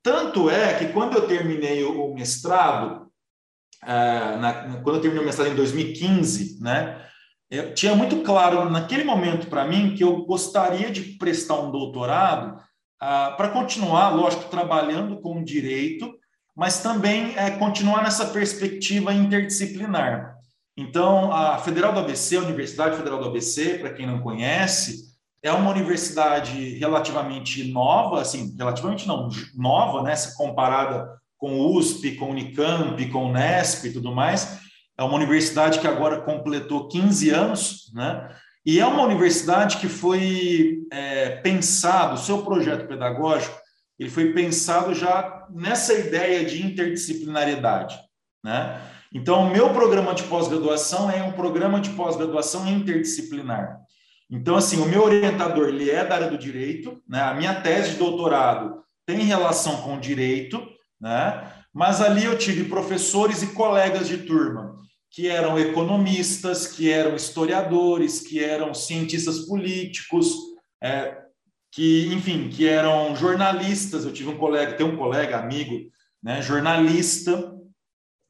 Tanto 0.05 0.51
é 0.51 0.75
que 0.75 0.93
quando 0.93 1.17
eu 1.17 1.27
terminei 1.27 1.83
o 1.83 2.13
mestrado, 2.13 3.11
é, 3.83 4.79
quando 4.83 4.97
eu 4.97 5.01
terminei 5.01 5.23
o 5.23 5.27
mestrado 5.27 5.51
em 5.51 5.57
2015, 5.57 6.63
né, 6.63 7.09
eu 7.51 7.73
tinha 7.73 7.95
muito 7.97 8.23
claro 8.23 8.69
naquele 8.69 9.03
momento 9.03 9.47
para 9.47 9.67
mim 9.67 9.95
que 9.95 10.05
eu 10.05 10.27
gostaria 10.27 10.91
de 10.91 11.17
prestar 11.17 11.59
um 11.59 11.71
doutorado 11.71 12.63
ah, 13.01 13.33
para 13.35 13.49
continuar, 13.49 14.11
lógico, 14.11 14.51
trabalhando 14.51 15.23
com 15.23 15.43
direito, 15.43 16.13
mas 16.55 16.83
também 16.83 17.35
é, 17.39 17.53
continuar 17.53 18.03
nessa 18.03 18.27
perspectiva 18.27 19.15
interdisciplinar. 19.15 20.37
Então, 20.77 21.33
a 21.33 21.57
Federal 21.57 21.95
do 21.95 22.01
ABC, 22.01 22.37
a 22.37 22.43
Universidade 22.43 22.97
Federal 22.99 23.21
do 23.21 23.29
ABC, 23.29 23.79
para 23.79 23.95
quem 23.95 24.07
não 24.07 24.21
conhece, 24.21 25.14
é 25.45 25.53
uma 25.53 25.71
universidade 25.71 26.79
relativamente 26.79 27.71
nova, 27.71 28.23
assim, 28.23 28.57
relativamente 28.57 29.07
não, 29.07 29.29
nova, 29.55 30.03
né, 30.03 30.17
se 30.17 30.35
comparada 30.35 31.07
com 31.37 31.61
o 31.61 31.77
USP, 31.77 32.13
com 32.13 32.25
o 32.25 32.31
Unicamp, 32.31 33.11
com 33.11 33.27
o 33.27 33.29
Unesp 33.29 33.85
e 33.85 33.93
tudo 33.93 34.11
mais. 34.11 34.59
É 34.97 35.03
uma 35.03 35.15
universidade 35.15 35.81
que 35.81 35.87
agora 35.87 36.23
completou 36.23 36.89
15 36.89 37.29
anos, 37.29 37.93
né? 37.93 38.35
E 38.65 38.81
é 38.81 38.87
uma 38.87 39.03
universidade 39.03 39.77
que 39.77 39.87
foi 39.89 40.79
é, 40.91 41.37
pensado, 41.37 42.15
o 42.15 42.19
seu 42.19 42.43
projeto 42.43 42.89
pedagógico, 42.89 43.55
ele 43.99 44.09
foi 44.09 44.33
pensado 44.33 44.95
já 44.95 45.47
nessa 45.51 45.93
ideia 45.93 46.43
de 46.43 46.65
interdisciplinariedade, 46.65 47.99
né? 48.43 48.81
Então, 49.13 49.47
o 49.47 49.51
meu 49.51 49.71
programa 49.75 50.15
de 50.15 50.23
pós-graduação 50.23 51.11
é 51.11 51.23
um 51.23 51.33
programa 51.33 51.81
de 51.81 51.91
pós-graduação 51.91 52.67
interdisciplinar. 52.67 53.85
Então, 54.35 54.57
assim, 54.57 54.81
o 54.81 54.87
meu 54.87 55.05
orientador 55.05 55.69
ele 55.69 55.89
é 55.89 56.05
da 56.05 56.17
área 56.17 56.29
do 56.29 56.37
direito, 56.37 57.01
né? 57.09 57.23
A 57.23 57.35
minha 57.35 57.55
tese 57.61 57.93
de 57.93 57.99
doutorado 57.99 58.83
tem 59.07 59.19
relação 59.19 59.83
com 59.83 60.01
direito, 60.01 60.61
né? 61.01 61.53
Mas 61.73 62.01
ali 62.01 62.25
eu 62.25 62.37
tive 62.37 62.65
professores 62.65 63.43
e 63.43 63.49
colegas 63.49 64.09
de 64.09 64.19
turma 64.19 64.75
que 65.09 65.29
eram 65.29 65.57
economistas, 65.57 66.67
que 66.67 66.91
eram 66.91 67.15
historiadores, 67.15 68.21
que 68.21 68.43
eram 68.43 68.75
cientistas 68.75 69.47
políticos, 69.47 70.35
é, 70.83 71.17
que, 71.71 72.13
enfim, 72.13 72.49
que 72.49 72.67
eram 72.67 73.15
jornalistas. 73.15 74.05
Eu 74.05 74.13
tive 74.13 74.31
um 74.31 74.37
colega, 74.37 74.73
tem 74.73 74.85
um 74.85 74.97
colega, 74.97 75.39
amigo, 75.39 75.89
né, 76.21 76.43
jornalista. 76.43 77.55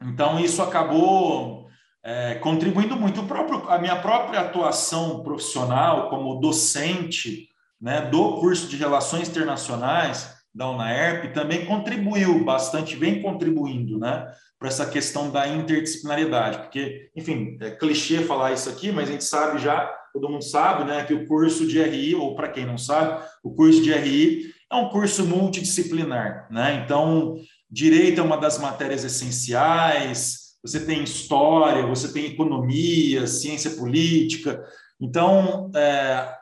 Então, 0.02 0.38
isso 0.38 0.60
acabou 0.60 1.63
é, 2.04 2.34
contribuindo 2.34 2.94
muito. 2.94 3.22
O 3.22 3.26
próprio, 3.26 3.70
a 3.70 3.78
minha 3.78 3.96
própria 3.96 4.40
atuação 4.40 5.22
profissional 5.22 6.10
como 6.10 6.38
docente 6.38 7.48
né, 7.80 8.02
do 8.02 8.38
curso 8.40 8.68
de 8.68 8.76
Relações 8.76 9.28
Internacionais 9.28 10.34
da 10.54 10.70
UNAERP 10.70 11.32
também 11.32 11.64
contribuiu 11.64 12.44
bastante, 12.44 12.94
vem 12.94 13.22
contribuindo 13.22 13.98
né, 13.98 14.30
para 14.58 14.68
essa 14.68 14.86
questão 14.86 15.30
da 15.30 15.48
interdisciplinaridade, 15.48 16.58
porque, 16.58 17.10
enfim, 17.16 17.58
é 17.60 17.72
clichê 17.72 18.22
falar 18.22 18.52
isso 18.52 18.68
aqui, 18.68 18.92
mas 18.92 19.08
a 19.08 19.12
gente 19.12 19.24
sabe 19.24 19.58
já, 19.58 19.92
todo 20.12 20.28
mundo 20.28 20.44
sabe, 20.44 20.84
né, 20.84 21.02
que 21.04 21.12
o 21.12 21.26
curso 21.26 21.66
de 21.66 21.82
RI, 21.82 22.14
ou 22.14 22.36
para 22.36 22.48
quem 22.48 22.64
não 22.64 22.78
sabe, 22.78 23.20
o 23.42 23.52
curso 23.52 23.82
de 23.82 23.92
RI 23.92 24.54
é 24.70 24.76
um 24.76 24.88
curso 24.90 25.26
multidisciplinar, 25.26 26.46
né? 26.50 26.82
Então, 26.84 27.36
direito 27.68 28.20
é 28.20 28.24
uma 28.24 28.36
das 28.36 28.58
matérias 28.58 29.04
essenciais, 29.04 30.43
você 30.64 30.80
tem 30.80 31.04
história, 31.04 31.86
você 31.86 32.10
tem 32.10 32.24
economia, 32.24 33.26
ciência 33.26 33.72
política. 33.72 34.64
Então, 34.98 35.70
é, 35.74 36.34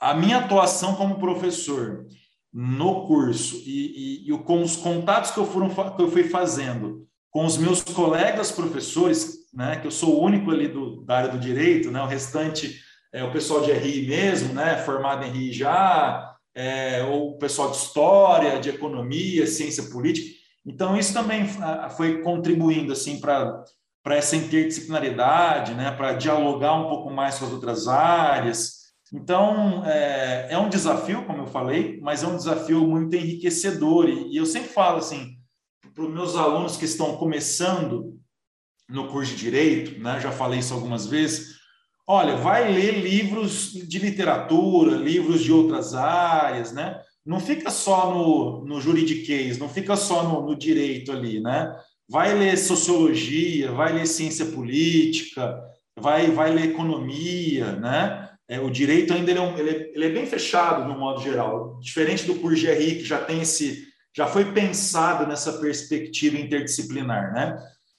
a 0.00 0.12
minha 0.12 0.38
atuação 0.38 0.96
como 0.96 1.20
professor 1.20 2.04
no 2.52 3.06
curso 3.06 3.62
e, 3.64 4.26
e, 4.26 4.34
e, 4.34 4.38
com 4.38 4.60
os 4.60 4.74
contatos 4.74 5.30
que 5.30 5.38
eu, 5.38 5.46
foram, 5.46 5.68
que 5.68 6.02
eu 6.02 6.10
fui 6.10 6.24
fazendo 6.24 7.06
com 7.30 7.44
os 7.44 7.56
meus 7.56 7.80
colegas 7.80 8.50
professores, 8.50 9.48
né, 9.54 9.76
que 9.76 9.86
eu 9.86 9.90
sou 9.92 10.16
o 10.16 10.24
único 10.24 10.50
ali 10.50 10.66
do, 10.66 11.02
da 11.02 11.18
área 11.18 11.30
do 11.30 11.38
direito, 11.38 11.92
né, 11.92 12.02
o 12.02 12.06
restante 12.06 12.80
é 13.12 13.22
o 13.22 13.30
pessoal 13.30 13.60
de 13.60 13.70
RI 13.70 14.08
mesmo, 14.08 14.52
né, 14.52 14.78
formado 14.78 15.24
em 15.24 15.30
RI 15.30 15.52
já, 15.52 16.34
é, 16.56 17.04
ou 17.04 17.30
o 17.30 17.38
pessoal 17.38 17.70
de 17.70 17.76
história, 17.76 18.58
de 18.58 18.68
economia, 18.68 19.46
ciência 19.46 19.84
política. 19.84 20.39
Então, 20.70 20.96
isso 20.96 21.12
também 21.12 21.42
ah, 21.60 21.90
foi 21.90 22.22
contribuindo 22.22 22.92
assim 22.92 23.20
para 23.20 23.64
essa 24.06 24.36
interdisciplinaridade, 24.36 25.74
né, 25.74 25.90
para 25.90 26.12
dialogar 26.12 26.74
um 26.74 26.88
pouco 26.88 27.10
mais 27.10 27.38
com 27.38 27.46
as 27.46 27.52
outras 27.52 27.88
áreas. 27.88 28.78
Então, 29.12 29.84
é, 29.84 30.46
é, 30.50 30.58
um 30.58 30.68
desafio, 30.68 31.24
como 31.26 31.42
eu 31.42 31.46
falei, 31.48 31.98
mas 32.00 32.22
é 32.22 32.26
um 32.28 32.36
desafio 32.36 32.86
muito 32.86 33.16
enriquecedor. 33.16 34.08
E, 34.08 34.32
e 34.32 34.36
eu 34.36 34.46
sempre 34.46 34.68
falo 34.68 34.98
assim, 34.98 35.36
para 35.92 36.04
os 36.04 36.10
meus 36.10 36.36
alunos 36.36 36.76
que 36.76 36.84
estão 36.84 37.16
começando 37.16 38.16
no 38.88 39.08
curso 39.08 39.32
de 39.32 39.38
Direito, 39.38 40.00
né, 40.00 40.20
já 40.20 40.30
falei 40.30 40.60
isso 40.60 40.72
algumas 40.72 41.04
vezes, 41.04 41.56
olha, 42.06 42.36
vai 42.36 42.72
ler 42.72 43.02
livros 43.02 43.72
de 43.72 43.98
literatura, 43.98 44.96
livros 44.96 45.42
de 45.42 45.52
outras 45.52 45.94
áreas, 45.94 46.72
né? 46.72 47.00
Não 47.24 47.40
fica 47.40 47.70
só 47.70 48.14
no, 48.14 48.64
no 48.64 48.80
juridiquês, 48.80 49.58
não 49.58 49.68
fica 49.68 49.96
só 49.96 50.22
no, 50.22 50.46
no 50.46 50.56
direito 50.56 51.12
ali, 51.12 51.40
né? 51.40 51.74
Vai 52.08 52.34
ler 52.34 52.56
sociologia, 52.56 53.70
vai 53.72 53.92
ler 53.92 54.06
ciência 54.06 54.46
política, 54.46 55.60
vai, 55.96 56.30
vai 56.30 56.52
ler 56.52 56.70
economia, 56.70 57.72
né? 57.76 58.30
é, 58.50 58.58
o 58.58 58.68
direito 58.68 59.14
ainda 59.14 59.30
ele 59.30 59.38
é, 59.38 59.42
um, 59.42 59.56
ele, 59.56 59.70
é, 59.70 59.92
ele 59.94 60.06
é, 60.06 60.08
bem 60.08 60.26
fechado 60.26 60.84
no 60.84 60.98
modo 60.98 61.22
geral, 61.22 61.78
diferente 61.80 62.26
do 62.26 62.34
curso 62.34 62.60
GRI 62.60 62.96
que 62.96 63.04
já 63.04 63.18
tem 63.18 63.42
esse, 63.42 63.86
já 64.12 64.26
foi 64.26 64.52
pensado 64.52 65.24
nessa 65.24 65.52
perspectiva 65.52 66.36
interdisciplinar, 66.36 67.32
né? 67.32 67.56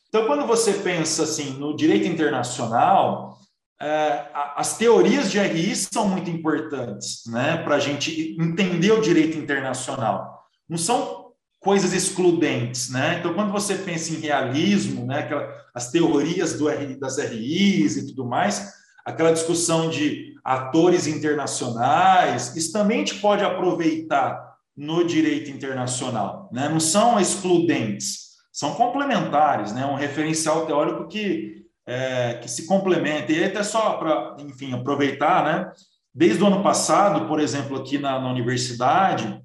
Então, 0.09 0.27
quando 0.27 0.45
você 0.45 0.73
pensa 0.73 1.23
assim 1.23 1.51
no 1.51 1.73
direito 1.73 2.05
internacional, 2.05 3.39
é, 3.81 4.27
as 4.55 4.77
teorias 4.77 5.31
de 5.31 5.39
RI 5.39 5.75
são 5.75 6.07
muito 6.07 6.29
importantes, 6.29 7.23
né, 7.27 7.57
para 7.57 7.75
a 7.75 7.79
gente 7.79 8.37
entender 8.39 8.91
o 8.91 9.01
direito 9.01 9.37
internacional. 9.37 10.45
Não 10.69 10.77
são 10.77 11.31
coisas 11.59 11.91
excludentes, 11.93 12.89
né? 12.89 13.17
Então, 13.19 13.33
quando 13.33 13.51
você 13.51 13.75
pensa 13.75 14.13
em 14.13 14.19
realismo, 14.19 15.05
né, 15.05 15.19
aquela, 15.19 15.47
as 15.73 15.89
teorias 15.89 16.53
do 16.53 16.67
RI, 16.67 16.99
das 16.99 17.17
RIs 17.17 17.97
e 17.97 18.07
tudo 18.07 18.25
mais, 18.25 18.71
aquela 19.05 19.31
discussão 19.31 19.89
de 19.89 20.35
atores 20.43 21.07
internacionais, 21.07 22.55
isso 22.55 22.71
também 22.71 22.97
a 22.97 23.05
gente 23.05 23.19
pode 23.19 23.43
aproveitar 23.43 24.51
no 24.77 25.03
direito 25.03 25.51
internacional, 25.51 26.49
né? 26.51 26.69
Não 26.69 26.79
são 26.79 27.19
excludentes, 27.19 28.37
são 28.51 28.73
complementares, 28.73 29.73
né? 29.73 29.85
Um 29.85 29.95
referencial 29.95 30.65
teórico 30.65 31.07
que 31.07 31.60
é, 31.85 32.35
que 32.35 32.49
se 32.49 32.65
complementa. 32.65 33.31
E 33.31 33.43
até 33.43 33.63
só 33.63 33.93
para, 33.93 34.37
enfim, 34.39 34.73
aproveitar, 34.73 35.43
né? 35.43 35.71
Desde 36.13 36.43
o 36.43 36.47
ano 36.47 36.61
passado, 36.61 37.27
por 37.27 37.39
exemplo, 37.39 37.77
aqui 37.77 37.97
na, 37.97 38.19
na 38.19 38.29
universidade, 38.29 39.41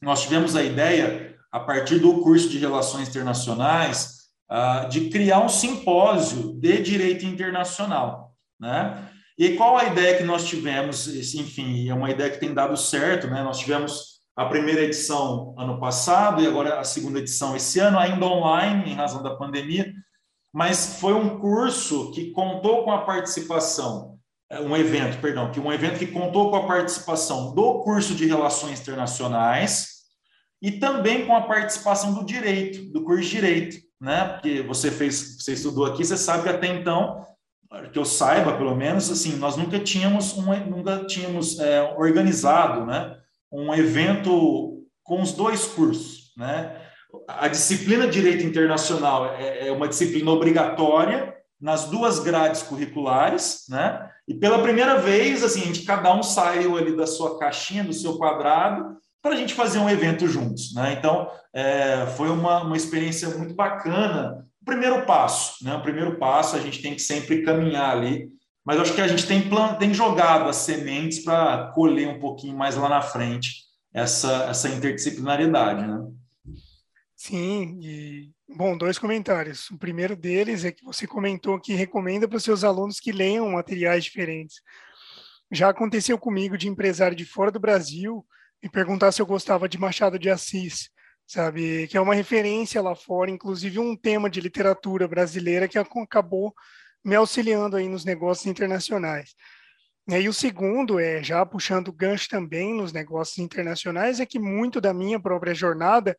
nós 0.00 0.22
tivemos 0.22 0.54
a 0.54 0.62
ideia, 0.62 1.34
a 1.50 1.58
partir 1.58 1.98
do 1.98 2.20
curso 2.20 2.48
de 2.48 2.58
Relações 2.58 3.08
Internacionais, 3.08 4.16
uh, 4.50 4.88
de 4.88 5.08
criar 5.08 5.40
um 5.40 5.48
simpósio 5.48 6.52
de 6.60 6.82
direito 6.82 7.24
internacional, 7.24 8.34
né? 8.60 9.10
E 9.38 9.50
qual 9.50 9.76
a 9.76 9.84
ideia 9.84 10.16
que 10.16 10.24
nós 10.24 10.46
tivemos? 10.46 11.08
Enfim, 11.34 11.88
é 11.88 11.94
uma 11.94 12.10
ideia 12.10 12.30
que 12.30 12.40
tem 12.40 12.54
dado 12.54 12.76
certo, 12.76 13.26
né? 13.26 13.42
Nós 13.42 13.58
tivemos 13.58 14.16
a 14.34 14.46
primeira 14.46 14.82
edição 14.82 15.54
ano 15.58 15.78
passado 15.78 16.42
e 16.42 16.46
agora 16.46 16.78
a 16.78 16.84
segunda 16.84 17.18
edição 17.18 17.56
esse 17.56 17.78
ano, 17.78 17.98
ainda 17.98 18.24
online, 18.26 18.90
em 18.90 18.94
razão 18.94 19.22
da 19.22 19.34
pandemia, 19.34 19.92
mas 20.56 20.98
foi 21.00 21.12
um 21.12 21.38
curso 21.38 22.10
que 22.12 22.30
contou 22.30 22.82
com 22.82 22.90
a 22.90 23.02
participação, 23.02 24.18
é, 24.50 24.58
um 24.58 24.74
evento, 24.74 25.20
perdão, 25.20 25.50
que 25.50 25.60
um 25.60 25.70
evento 25.70 25.98
que 25.98 26.06
contou 26.06 26.48
com 26.48 26.56
a 26.56 26.66
participação 26.66 27.54
do 27.54 27.80
curso 27.80 28.14
de 28.14 28.24
Relações 28.24 28.80
Internacionais 28.80 29.88
e 30.62 30.72
também 30.72 31.26
com 31.26 31.36
a 31.36 31.42
participação 31.42 32.14
do 32.14 32.24
direito, 32.24 32.90
do 32.90 33.04
curso 33.04 33.24
de 33.24 33.28
direito, 33.32 33.76
né? 34.00 34.28
Porque 34.28 34.62
você 34.62 34.90
fez, 34.90 35.36
você 35.38 35.52
estudou 35.52 35.84
aqui, 35.84 36.02
você 36.02 36.16
sabe 36.16 36.44
que 36.44 36.48
até 36.48 36.68
então 36.68 37.26
que 37.92 37.98
eu 37.98 38.06
saiba, 38.06 38.56
pelo 38.56 38.74
menos, 38.74 39.10
assim, 39.10 39.36
nós 39.36 39.58
nunca 39.58 39.78
tínhamos 39.78 40.38
um, 40.38 40.44
nunca 40.70 41.04
tínhamos 41.04 41.60
é, 41.60 41.82
organizado, 41.98 42.86
né, 42.86 43.14
um 43.52 43.74
evento 43.74 44.82
com 45.02 45.20
os 45.20 45.32
dois 45.32 45.66
cursos, 45.66 46.32
né? 46.34 46.85
A 47.28 47.48
disciplina 47.48 48.06
de 48.06 48.20
Direito 48.20 48.44
Internacional 48.44 49.34
é, 49.34 49.68
é 49.68 49.72
uma 49.72 49.88
disciplina 49.88 50.30
obrigatória 50.30 51.34
nas 51.60 51.84
duas 51.84 52.18
grades 52.18 52.62
curriculares, 52.62 53.64
né? 53.68 54.10
E 54.28 54.34
pela 54.34 54.62
primeira 54.62 54.96
vez, 54.96 55.42
assim, 55.42 55.62
a 55.62 55.66
gente 55.66 55.84
cada 55.84 56.12
um 56.14 56.22
saiu 56.22 56.76
ali 56.76 56.94
da 56.96 57.06
sua 57.06 57.38
caixinha, 57.38 57.84
do 57.84 57.92
seu 57.92 58.18
quadrado, 58.18 58.96
para 59.22 59.34
a 59.34 59.36
gente 59.36 59.54
fazer 59.54 59.78
um 59.78 59.88
evento 59.88 60.26
juntos, 60.28 60.74
né? 60.74 60.94
Então, 60.98 61.30
é, 61.54 62.06
foi 62.16 62.28
uma, 62.28 62.62
uma 62.62 62.76
experiência 62.76 63.28
muito 63.30 63.54
bacana 63.54 64.46
primeiro 64.66 65.06
passo, 65.06 65.64
né? 65.64 65.74
O 65.76 65.80
primeiro 65.80 66.18
passo 66.18 66.56
a 66.56 66.60
gente 66.60 66.82
tem 66.82 66.94
que 66.94 67.00
sempre 67.00 67.42
caminhar 67.42 67.96
ali, 67.96 68.28
mas 68.64 68.80
acho 68.80 68.92
que 68.92 69.00
a 69.00 69.06
gente 69.06 69.24
tem, 69.24 69.48
plan, 69.48 69.74
tem 69.74 69.94
jogado 69.94 70.48
as 70.48 70.56
sementes 70.56 71.20
para 71.20 71.68
colher 71.72 72.08
um 72.08 72.18
pouquinho 72.18 72.56
mais 72.56 72.74
lá 72.74 72.88
na 72.88 73.00
frente 73.00 73.64
essa, 73.94 74.48
essa 74.50 74.68
interdisciplinaridade, 74.68 75.86
né? 75.86 76.04
Sim, 77.16 77.78
e 77.82 78.30
bom, 78.48 78.76
dois 78.76 78.98
comentários. 78.98 79.70
O 79.70 79.78
primeiro 79.78 80.14
deles 80.14 80.64
é 80.64 80.70
que 80.70 80.84
você 80.84 81.06
comentou 81.06 81.58
que 81.60 81.74
recomenda 81.74 82.28
para 82.28 82.36
os 82.36 82.44
seus 82.44 82.62
alunos 82.62 83.00
que 83.00 83.10
leiam 83.10 83.50
materiais 83.50 84.04
diferentes. 84.04 84.60
Já 85.50 85.70
aconteceu 85.70 86.18
comigo 86.18 86.58
de 86.58 86.68
empresário 86.68 87.16
de 87.16 87.24
fora 87.24 87.50
do 87.50 87.58
Brasil 87.60 88.24
me 88.62 88.68
perguntar 88.68 89.12
se 89.12 89.22
eu 89.22 89.26
gostava 89.26 89.68
de 89.68 89.78
Machado 89.78 90.18
de 90.18 90.28
Assis 90.30 90.90
sabe? 91.26 91.88
Que 91.88 91.96
é 91.96 92.00
uma 92.00 92.14
referência 92.14 92.80
lá 92.80 92.94
fora, 92.94 93.30
inclusive 93.30 93.78
um 93.78 93.96
tema 93.96 94.30
de 94.30 94.40
literatura 94.40 95.08
brasileira 95.08 95.66
que 95.66 95.78
acabou 95.78 96.54
me 97.04 97.16
auxiliando 97.16 97.76
aí 97.76 97.88
nos 97.88 98.04
negócios 98.04 98.46
internacionais. 98.46 99.34
E 100.08 100.28
o 100.28 100.32
segundo 100.32 101.00
é, 101.00 101.22
já 101.22 101.44
puxando 101.44 101.92
gancho 101.92 102.28
também 102.28 102.72
nos 102.74 102.92
negócios 102.92 103.38
internacionais, 103.38 104.20
é 104.20 104.26
que 104.26 104.38
muito 104.38 104.80
da 104.80 104.94
minha 104.94 105.18
própria 105.18 105.52
jornada 105.54 106.16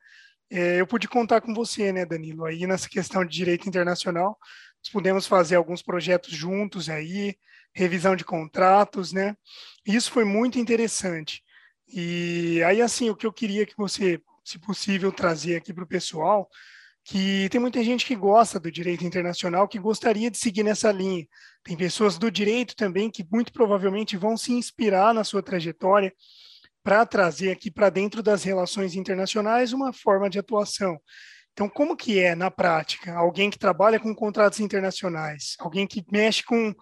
é, 0.49 0.79
eu 0.79 0.88
pude 0.88 1.07
contar 1.07 1.41
com 1.41 1.53
você, 1.53 1.91
né, 1.91 2.05
Danilo? 2.05 2.45
Aí 2.45 2.65
nessa 2.65 2.89
questão 2.89 3.25
de 3.25 3.36
direito 3.36 3.67
internacional, 3.67 4.38
nós 4.83 4.91
pudemos 4.91 5.27
fazer 5.27 5.55
alguns 5.55 5.81
projetos 5.81 6.31
juntos 6.31 6.89
aí, 6.89 7.36
revisão 7.73 8.15
de 8.15 8.23
contratos, 8.23 9.12
né? 9.12 9.36
Isso 9.86 10.12
foi 10.12 10.23
muito 10.23 10.57
interessante. 10.60 11.43
E 11.88 12.62
aí, 12.63 12.81
assim, 12.81 13.10
o 13.10 13.15
que 13.15 13.25
eu 13.25 13.33
queria 13.33 13.65
que 13.65 13.77
você 13.77 14.21
se 14.47 14.57
possível, 14.57 15.12
trazer 15.12 15.57
aqui 15.57 15.73
para 15.73 15.83
o 15.83 15.88
pessoal, 15.88 16.49
que 17.03 17.49
tem 17.49 17.60
muita 17.60 17.83
gente 17.83 18.05
que 18.05 18.15
gosta 18.15 18.60
do 18.60 18.71
direito 18.71 19.03
internacional, 19.03 19.67
que 19.67 19.77
gostaria 19.77 20.31
de 20.31 20.38
seguir 20.38 20.63
nessa 20.63 20.91
linha. 20.91 21.27
Tem 21.63 21.75
pessoas 21.75 22.17
do 22.17 22.31
direito 22.31 22.75
também 22.75 23.12
que 23.12 23.27
muito 23.31 23.51
provavelmente 23.51 24.15
vão 24.15 24.38
se 24.38 24.53
inspirar 24.53 25.13
na 25.13 25.23
sua 25.23 25.43
trajetória 25.43 26.13
para 26.88 27.06
trazer 27.06 27.52
aqui 27.52 27.69
para 27.69 27.89
dentro 27.89 28.23
das 28.23 28.45
relações 28.45 28.95
internacionais 28.95 29.73
uma 29.73 29.91
forma 29.91 30.30
de 30.30 30.39
atuação. 30.39 30.97
Então, 31.52 31.67
como 31.67 31.97
que 31.97 32.17
é 32.17 32.34
na 32.34 32.50
prática 32.50 33.13
alguém 33.13 33.50
que 33.50 33.60
trabalha 33.60 34.00
com 34.00 34.15
contratos 34.15 34.62
internacionais, 34.62 35.58
alguém 35.60 35.86
que 35.86 36.06
mexe 36.10 36.45
com 36.45 36.73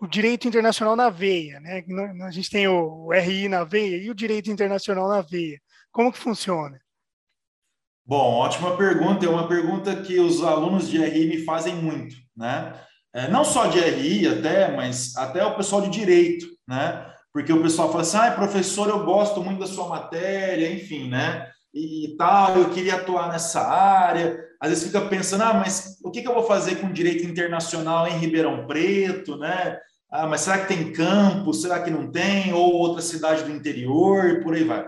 o 0.00 0.08
direito 0.08 0.48
internacional 0.48 0.96
na 0.96 1.08
veia, 1.08 1.60
né? 1.60 1.84
A 2.26 2.32
gente 2.32 2.50
tem 2.50 2.66
o 2.66 3.12
RI 3.12 3.48
na 3.48 3.62
veia 3.62 3.96
e 3.96 4.10
o 4.10 4.14
direito 4.14 4.50
internacional 4.50 5.06
na 5.06 5.20
veia. 5.20 5.60
Como 5.92 6.10
que 6.10 6.18
funciona? 6.18 6.80
Bom, 8.04 8.34
ótima 8.34 8.76
pergunta. 8.76 9.24
É 9.24 9.28
uma 9.28 9.46
pergunta 9.46 10.02
que 10.02 10.18
os 10.18 10.42
alunos 10.42 10.88
de 10.90 10.98
RI 10.98 11.28
me 11.28 11.44
fazem 11.44 11.76
muito, 11.76 12.16
né? 12.36 12.74
É, 13.14 13.28
não 13.28 13.44
só 13.44 13.68
de 13.68 13.78
RI 13.78 14.26
até, 14.26 14.74
mas 14.74 15.16
até 15.16 15.46
o 15.46 15.54
pessoal 15.54 15.80
de 15.80 15.90
direito, 15.90 16.44
né? 16.66 17.13
Porque 17.34 17.52
o 17.52 17.60
pessoal 17.60 17.90
fala 17.90 18.02
assim, 18.02 18.16
ah, 18.16 18.30
professor, 18.30 18.88
eu 18.88 19.04
gosto 19.04 19.42
muito 19.42 19.58
da 19.58 19.66
sua 19.66 19.88
matéria, 19.88 20.72
enfim, 20.72 21.08
né? 21.10 21.50
E, 21.74 22.14
tal, 22.16 22.56
eu 22.56 22.70
queria 22.70 22.94
atuar 22.94 23.28
nessa 23.28 23.60
área. 23.60 24.38
Às 24.60 24.68
vezes 24.68 24.84
fica 24.84 25.00
pensando, 25.00 25.42
ah, 25.42 25.52
mas 25.52 25.98
o 26.04 26.12
que, 26.12 26.22
que 26.22 26.28
eu 26.28 26.34
vou 26.34 26.46
fazer 26.46 26.76
com 26.76 26.92
direito 26.92 27.26
internacional 27.26 28.06
em 28.06 28.16
Ribeirão 28.18 28.68
Preto, 28.68 29.36
né? 29.36 29.76
Ah, 30.08 30.28
mas 30.28 30.42
será 30.42 30.58
que 30.58 30.68
tem 30.68 30.92
campo? 30.92 31.52
Será 31.52 31.82
que 31.82 31.90
não 31.90 32.08
tem? 32.08 32.52
Ou 32.52 32.72
outra 32.72 33.02
cidade 33.02 33.42
do 33.42 33.50
interior? 33.50 34.26
E 34.26 34.40
por 34.40 34.54
aí 34.54 34.62
vai. 34.62 34.86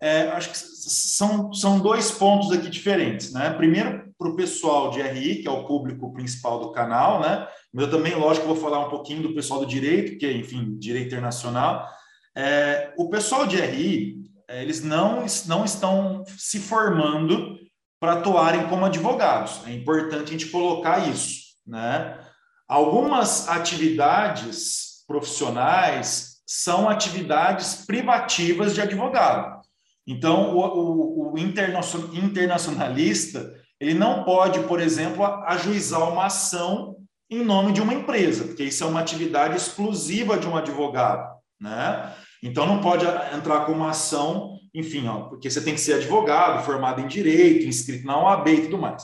É, 0.00 0.28
acho 0.28 0.48
que 0.48 0.56
são, 0.56 1.52
são 1.52 1.78
dois 1.78 2.10
pontos 2.10 2.50
aqui 2.52 2.70
diferentes, 2.70 3.34
né? 3.34 3.50
Primeiro, 3.50 4.05
para 4.18 4.28
o 4.28 4.36
pessoal 4.36 4.90
de 4.90 5.02
RI, 5.02 5.42
que 5.42 5.48
é 5.48 5.50
o 5.50 5.66
público 5.66 6.12
principal 6.12 6.60
do 6.60 6.72
canal, 6.72 7.20
né? 7.20 7.46
Eu 7.74 7.90
também, 7.90 8.14
lógico, 8.14 8.46
vou 8.46 8.56
falar 8.56 8.86
um 8.86 8.88
pouquinho 8.88 9.22
do 9.22 9.34
pessoal 9.34 9.60
do 9.60 9.66
direito, 9.66 10.18
que 10.18 10.24
é, 10.24 10.32
enfim, 10.32 10.78
direito 10.78 11.08
internacional. 11.08 11.86
É, 12.34 12.94
o 12.96 13.10
pessoal 13.10 13.46
de 13.46 13.56
RI, 13.56 14.24
é, 14.48 14.62
eles 14.62 14.82
não, 14.82 15.26
não 15.46 15.64
estão 15.64 16.24
se 16.38 16.58
formando 16.58 17.56
para 18.00 18.14
atuarem 18.14 18.66
como 18.68 18.84
advogados. 18.84 19.60
É 19.66 19.72
importante 19.72 20.28
a 20.28 20.32
gente 20.32 20.46
colocar 20.46 21.08
isso, 21.08 21.54
né? 21.66 22.18
Algumas 22.68 23.48
atividades 23.48 25.04
profissionais 25.06 26.36
são 26.46 26.88
atividades 26.88 27.84
privativas 27.86 28.74
de 28.74 28.80
advogado. 28.80 29.60
Então, 30.06 30.56
o, 30.56 30.60
o, 30.60 31.32
o 31.32 31.38
internacionalista 31.38 33.52
ele 33.80 33.94
não 33.94 34.24
pode, 34.24 34.60
por 34.60 34.80
exemplo, 34.80 35.24
ajuizar 35.24 36.10
uma 36.10 36.26
ação 36.26 36.96
em 37.30 37.44
nome 37.44 37.72
de 37.72 37.80
uma 37.80 37.94
empresa, 37.94 38.44
porque 38.44 38.64
isso 38.64 38.84
é 38.84 38.86
uma 38.86 39.00
atividade 39.00 39.56
exclusiva 39.56 40.38
de 40.38 40.46
um 40.46 40.56
advogado, 40.56 41.28
né? 41.60 42.14
Então 42.42 42.66
não 42.66 42.80
pode 42.80 43.04
entrar 43.34 43.66
com 43.66 43.72
uma 43.72 43.90
ação, 43.90 44.58
enfim, 44.74 45.08
ó, 45.08 45.22
porque 45.22 45.50
você 45.50 45.60
tem 45.60 45.74
que 45.74 45.80
ser 45.80 45.94
advogado, 45.94 46.64
formado 46.64 47.00
em 47.00 47.08
direito, 47.08 47.66
inscrito 47.66 48.06
na 48.06 48.18
OAB 48.18 48.48
e 48.48 48.62
tudo 48.62 48.78
mais. 48.78 49.02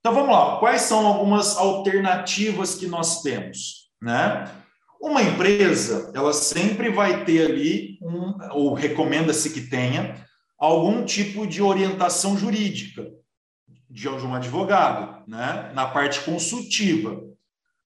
Então 0.00 0.14
vamos 0.14 0.30
lá, 0.30 0.58
quais 0.58 0.82
são 0.82 1.06
algumas 1.06 1.56
alternativas 1.56 2.74
que 2.74 2.86
nós 2.86 3.22
temos, 3.22 3.90
né? 4.00 4.44
Uma 5.00 5.22
empresa, 5.22 6.12
ela 6.14 6.32
sempre 6.32 6.90
vai 6.90 7.24
ter 7.24 7.50
ali 7.50 7.98
um, 8.02 8.34
ou 8.52 8.74
recomenda-se 8.74 9.50
que 9.50 9.62
tenha 9.62 10.14
algum 10.58 11.04
tipo 11.04 11.46
de 11.46 11.62
orientação 11.62 12.36
jurídica 12.36 13.06
de 13.96 14.26
um 14.26 14.34
advogado, 14.34 15.24
né? 15.26 15.72
Na 15.74 15.86
parte 15.86 16.20
consultiva, 16.20 17.22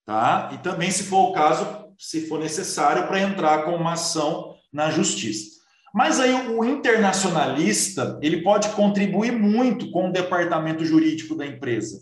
tá? 0.04 0.50
E 0.52 0.58
também, 0.58 0.90
se 0.90 1.04
for 1.04 1.30
o 1.30 1.32
caso, 1.32 1.66
se 1.96 2.26
for 2.26 2.40
necessário, 2.40 3.06
para 3.06 3.20
entrar 3.20 3.64
com 3.64 3.76
uma 3.76 3.92
ação 3.92 4.56
na 4.72 4.90
justiça. 4.90 5.60
Mas 5.94 6.18
aí 6.18 6.48
o 6.48 6.64
internacionalista 6.64 8.18
ele 8.22 8.42
pode 8.42 8.68
contribuir 8.70 9.32
muito 9.32 9.90
com 9.90 10.08
o 10.08 10.12
departamento 10.12 10.84
jurídico 10.84 11.36
da 11.36 11.46
empresa. 11.46 12.00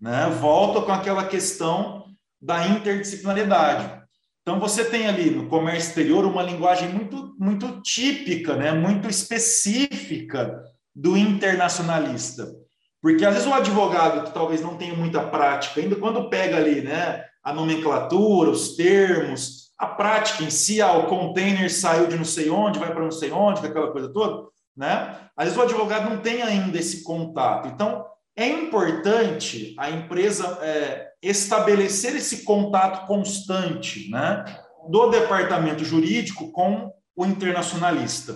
Né? 0.00 0.26
Volta 0.40 0.82
com 0.82 0.92
aquela 0.92 1.26
questão 1.26 2.04
da 2.40 2.66
interdisciplinaridade. 2.66 4.02
Então 4.42 4.60
você 4.60 4.84
tem 4.84 5.06
ali 5.06 5.30
no 5.30 5.48
comércio 5.48 5.88
exterior 5.88 6.24
uma 6.24 6.42
linguagem 6.42 6.88
muito, 6.88 7.34
muito 7.38 7.80
típica, 7.82 8.56
né? 8.56 8.72
muito 8.72 9.08
específica 9.08 10.62
do 10.94 11.16
internacionalista. 11.16 12.63
Porque 13.04 13.22
às 13.22 13.34
vezes 13.34 13.46
o 13.46 13.52
advogado 13.52 14.24
que 14.24 14.32
talvez 14.32 14.62
não 14.62 14.78
tenha 14.78 14.94
muita 14.94 15.20
prática, 15.20 15.78
ainda 15.78 15.94
quando 15.94 16.30
pega 16.30 16.56
ali 16.56 16.80
né, 16.80 17.22
a 17.42 17.52
nomenclatura, 17.52 18.48
os 18.48 18.76
termos, 18.76 19.74
a 19.78 19.88
prática 19.88 20.42
em 20.42 20.48
si, 20.48 20.80
ah, 20.80 20.94
o 20.94 21.06
container 21.06 21.70
saiu 21.70 22.06
de 22.06 22.16
não 22.16 22.24
sei 22.24 22.48
onde, 22.48 22.78
vai 22.78 22.90
para 22.90 23.02
não 23.04 23.10
sei 23.10 23.30
onde, 23.30 23.60
aquela 23.66 23.92
coisa 23.92 24.10
toda, 24.10 24.48
né? 24.74 25.18
Às 25.36 25.44
vezes 25.44 25.58
o 25.58 25.62
advogado 25.62 26.08
não 26.08 26.22
tem 26.22 26.40
ainda 26.40 26.78
esse 26.78 27.04
contato. 27.04 27.68
Então, 27.68 28.06
é 28.34 28.48
importante 28.48 29.74
a 29.78 29.90
empresa 29.90 30.58
é, 30.62 31.10
estabelecer 31.22 32.16
esse 32.16 32.42
contato 32.42 33.06
constante, 33.06 34.08
né? 34.10 34.46
Do 34.88 35.10
departamento 35.10 35.84
jurídico 35.84 36.50
com 36.52 36.90
o 37.14 37.26
internacionalista, 37.26 38.34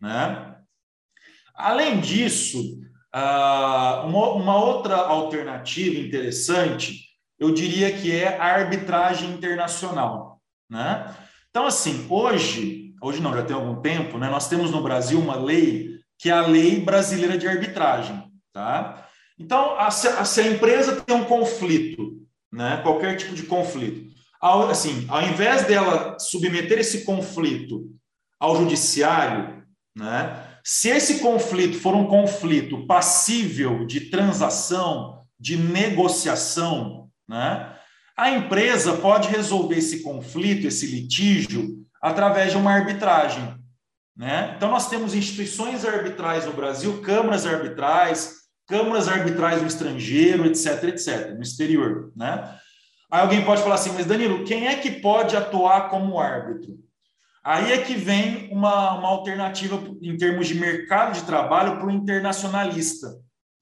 né? 0.00 0.56
Além 1.54 2.00
disso, 2.00 2.80
ah, 3.18 4.04
uma 4.06 4.56
outra 4.56 4.96
alternativa 4.96 5.98
interessante, 5.98 7.08
eu 7.38 7.52
diria 7.52 7.92
que 7.92 8.14
é 8.14 8.36
a 8.38 8.44
arbitragem 8.44 9.30
internacional. 9.30 10.40
Né? 10.70 11.14
Então, 11.50 11.66
assim, 11.66 12.06
hoje, 12.08 12.94
hoje 13.02 13.20
não, 13.20 13.32
já 13.32 13.42
tem 13.42 13.56
algum 13.56 13.80
tempo, 13.80 14.18
né, 14.18 14.28
nós 14.28 14.48
temos 14.48 14.70
no 14.70 14.82
Brasil 14.82 15.18
uma 15.18 15.36
lei 15.36 15.98
que 16.18 16.30
é 16.30 16.32
a 16.32 16.46
Lei 16.46 16.80
Brasileira 16.80 17.38
de 17.38 17.46
Arbitragem. 17.46 18.24
Tá? 18.52 19.06
Então, 19.38 19.78
a, 19.78 19.90
se, 19.90 20.08
a, 20.08 20.48
empresa 20.48 21.00
tem 21.00 21.14
um 21.14 21.24
conflito, 21.24 22.26
né, 22.52 22.80
qualquer 22.82 23.16
tipo 23.16 23.34
de 23.34 23.44
conflito, 23.44 24.12
ao, 24.40 24.68
assim, 24.68 25.06
ao 25.08 25.22
invés 25.22 25.64
dela 25.64 26.18
submeter 26.18 26.78
esse 26.78 27.04
conflito 27.04 27.88
ao 28.38 28.56
judiciário, 28.56 29.64
né, 29.96 30.47
se 30.70 30.90
esse 30.90 31.20
conflito 31.20 31.80
for 31.80 31.94
um 31.94 32.06
conflito 32.06 32.86
passível 32.86 33.86
de 33.86 34.10
transação, 34.10 35.22
de 35.40 35.56
negociação, 35.56 37.08
né, 37.26 37.74
a 38.14 38.32
empresa 38.32 38.92
pode 38.98 39.30
resolver 39.30 39.76
esse 39.76 40.02
conflito, 40.02 40.66
esse 40.66 40.86
litígio, 40.86 41.86
através 42.02 42.50
de 42.50 42.58
uma 42.58 42.70
arbitragem. 42.70 43.56
Né? 44.14 44.52
Então, 44.58 44.70
nós 44.70 44.90
temos 44.90 45.14
instituições 45.14 45.86
arbitrais 45.86 46.44
no 46.44 46.52
Brasil, 46.52 47.00
câmaras 47.00 47.46
arbitrais, 47.46 48.34
câmaras 48.66 49.08
arbitrais 49.08 49.62
no 49.62 49.68
estrangeiro, 49.68 50.44
etc, 50.44 50.84
etc, 50.84 51.34
no 51.34 51.42
exterior. 51.42 52.12
Né? 52.14 52.58
Aí 53.10 53.22
alguém 53.22 53.42
pode 53.42 53.62
falar 53.62 53.76
assim, 53.76 53.92
mas 53.92 54.04
Danilo, 54.04 54.44
quem 54.44 54.66
é 54.66 54.76
que 54.76 55.00
pode 55.00 55.34
atuar 55.34 55.88
como 55.88 56.20
árbitro? 56.20 56.78
Aí 57.48 57.72
é 57.72 57.78
que 57.78 57.94
vem 57.94 58.52
uma, 58.52 58.98
uma 58.98 59.08
alternativa 59.08 59.82
em 60.02 60.18
termos 60.18 60.48
de 60.48 60.54
mercado 60.54 61.14
de 61.14 61.22
trabalho 61.22 61.78
para 61.78 61.86
o 61.86 61.90
internacionalista. 61.90 63.08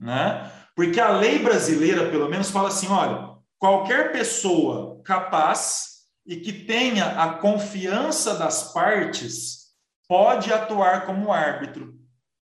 Né? 0.00 0.50
Porque 0.74 0.98
a 0.98 1.10
lei 1.10 1.38
brasileira, 1.38 2.10
pelo 2.10 2.28
menos, 2.28 2.50
fala 2.50 2.66
assim: 2.66 2.88
olha, 2.88 3.36
qualquer 3.60 4.10
pessoa 4.10 5.00
capaz 5.04 5.98
e 6.26 6.34
que 6.34 6.52
tenha 6.52 7.22
a 7.22 7.34
confiança 7.34 8.34
das 8.34 8.72
partes 8.72 9.66
pode 10.08 10.52
atuar 10.52 11.06
como 11.06 11.32
árbitro, 11.32 11.94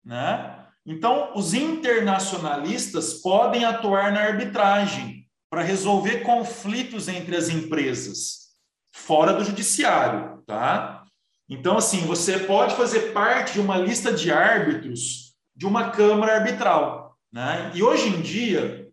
né? 0.03 0.57
Então, 0.85 1.31
os 1.35 1.53
internacionalistas 1.53 3.13
podem 3.13 3.63
atuar 3.63 4.11
na 4.11 4.23
arbitragem 4.23 5.25
para 5.49 5.61
resolver 5.61 6.19
conflitos 6.19 7.07
entre 7.07 7.37
as 7.37 7.47
empresas 7.47 8.49
fora 8.91 9.31
do 9.33 9.45
judiciário, 9.45 10.43
tá? 10.45 10.98
Então, 11.49 11.77
assim, 11.77 12.01
você 12.01 12.39
pode 12.39 12.75
fazer 12.75 13.11
parte 13.11 13.53
de 13.53 13.59
uma 13.59 13.77
lista 13.77 14.13
de 14.13 14.31
árbitros 14.31 15.33
de 15.55 15.65
uma 15.65 15.89
câmara 15.89 16.35
arbitral, 16.35 17.17
né? 17.33 17.71
E 17.73 17.81
hoje 17.81 18.07
em 18.07 18.21
dia, 18.21 18.87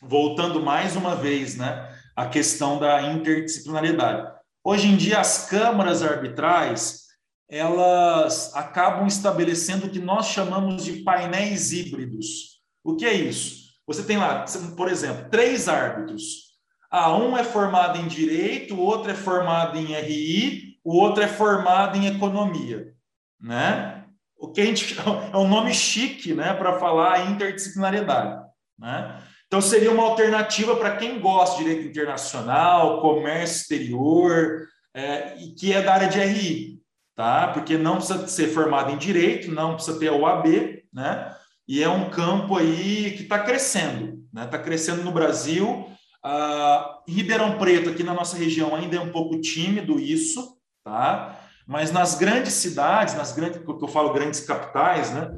voltando 0.00 0.62
mais 0.62 0.96
uma 0.96 1.16
vez, 1.16 1.56
né, 1.56 1.92
a 2.16 2.26
questão 2.26 2.78
da 2.78 3.02
interdisciplinaridade. 3.02 4.32
Hoje 4.64 4.88
em 4.88 4.96
dia, 4.96 5.20
as 5.20 5.48
câmaras 5.48 6.02
arbitrais 6.02 7.08
elas 7.48 8.54
acabam 8.54 9.06
estabelecendo 9.06 9.86
o 9.86 9.90
que 9.90 9.98
nós 9.98 10.26
chamamos 10.26 10.84
de 10.84 11.02
painéis 11.02 11.72
híbridos. 11.72 12.60
O 12.84 12.94
que 12.94 13.06
é 13.06 13.14
isso? 13.14 13.68
Você 13.86 14.02
tem 14.02 14.18
lá, 14.18 14.44
por 14.76 14.88
exemplo, 14.88 15.30
três 15.30 15.66
árbitros. 15.66 16.48
Ah, 16.90 17.16
um 17.16 17.36
é 17.36 17.44
formado 17.44 17.98
em 17.98 18.06
direito, 18.06 18.74
o 18.74 18.80
outro 18.80 19.10
é 19.10 19.14
formado 19.14 19.78
em 19.78 19.94
RI, 19.94 20.67
o 20.88 20.96
outro 20.96 21.22
é 21.22 21.28
formado 21.28 21.98
em 21.98 22.06
economia, 22.06 22.94
né? 23.38 24.06
O 24.38 24.50
que 24.50 24.62
a 24.62 24.64
gente 24.64 24.96
é 24.98 25.36
um 25.36 25.46
nome 25.46 25.74
chique, 25.74 26.32
né, 26.32 26.54
para 26.54 26.78
falar 26.78 27.30
interdisciplinariedade, 27.30 28.42
né? 28.78 29.22
Então, 29.46 29.60
seria 29.60 29.90
uma 29.90 30.04
alternativa 30.04 30.74
para 30.76 30.96
quem 30.96 31.20
gosta 31.20 31.58
de 31.58 31.64
direito 31.64 31.88
internacional, 31.90 33.02
comércio 33.02 33.60
exterior, 33.60 34.66
é, 34.94 35.36
e 35.38 35.54
que 35.54 35.74
é 35.74 35.82
da 35.82 35.92
área 35.92 36.08
de 36.08 36.20
RI, 36.20 36.80
tá? 37.14 37.48
Porque 37.48 37.76
não 37.76 37.96
precisa 37.96 38.26
ser 38.26 38.48
formado 38.48 38.90
em 38.90 38.96
direito, 38.96 39.52
não 39.52 39.74
precisa 39.74 39.98
ter 39.98 40.08
a 40.08 40.14
OAB, 40.14 40.46
né? 40.90 41.36
E 41.66 41.82
é 41.82 41.88
um 41.88 42.08
campo 42.08 42.56
aí 42.56 43.10
que 43.10 43.24
está 43.24 43.38
crescendo, 43.40 44.22
né? 44.32 44.46
Está 44.46 44.58
crescendo 44.58 45.02
no 45.02 45.12
Brasil. 45.12 45.86
Ah, 46.24 46.98
Ribeirão 47.06 47.58
Preto, 47.58 47.90
aqui 47.90 48.02
na 48.02 48.14
nossa 48.14 48.38
região, 48.38 48.74
ainda 48.74 48.96
é 48.96 49.00
um 49.00 49.12
pouco 49.12 49.38
tímido 49.38 50.00
isso, 50.00 50.57
tá? 50.88 51.38
Mas 51.66 51.92
nas 51.92 52.14
grandes 52.14 52.54
cidades, 52.54 53.14
nas 53.14 53.32
grandes, 53.32 53.60
que 53.62 53.68
eu 53.68 53.88
falo 53.88 54.14
grandes 54.14 54.40
capitais, 54.40 55.12
né? 55.12 55.30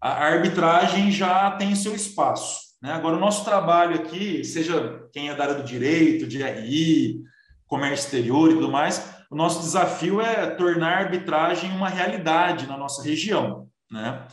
A 0.00 0.24
arbitragem 0.26 1.10
já 1.10 1.50
tem 1.52 1.74
seu 1.74 1.94
espaço. 1.94 2.68
Né? 2.80 2.92
Agora, 2.92 3.16
o 3.16 3.20
nosso 3.20 3.44
trabalho 3.44 3.96
aqui, 3.96 4.44
seja 4.44 5.08
quem 5.12 5.30
é 5.30 5.34
da 5.34 5.44
área 5.44 5.54
do 5.56 5.64
direito, 5.64 6.26
de 6.26 6.42
RI, 6.42 7.22
comércio 7.66 8.04
exterior 8.04 8.50
e 8.50 8.54
tudo 8.54 8.70
mais, 8.70 9.12
o 9.30 9.34
nosso 9.34 9.60
desafio 9.60 10.20
é 10.20 10.46
tornar 10.50 10.92
a 10.92 10.98
arbitragem 10.98 11.70
uma 11.72 11.88
realidade 11.88 12.66
na 12.66 12.76
nossa 12.76 13.02
região. 13.02 13.66
Né? 13.90 14.26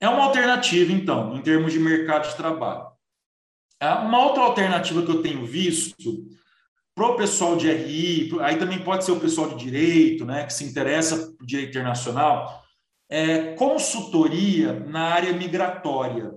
É 0.00 0.08
uma 0.08 0.24
alternativa, 0.24 0.92
então, 0.92 1.34
em 1.34 1.40
termos 1.40 1.72
de 1.72 1.80
mercado 1.80 2.28
de 2.28 2.36
trabalho. 2.36 2.86
É 3.80 3.88
uma 3.88 4.22
outra 4.22 4.44
alternativa 4.44 5.02
que 5.02 5.10
eu 5.10 5.22
tenho 5.22 5.44
visto 5.44 6.28
para 6.94 7.08
o 7.08 7.16
pessoal 7.16 7.56
de 7.56 7.70
RI, 7.70 8.30
aí 8.40 8.56
também 8.56 8.78
pode 8.78 9.04
ser 9.04 9.12
o 9.12 9.20
pessoal 9.20 9.48
de 9.48 9.56
direito, 9.56 10.24
né, 10.24 10.44
que 10.44 10.52
se 10.52 10.64
interessa 10.64 11.32
por 11.36 11.44
direito 11.44 11.70
internacional, 11.70 12.62
é 13.10 13.54
consultoria 13.54 14.72
na 14.72 15.12
área 15.12 15.32
migratória. 15.32 16.32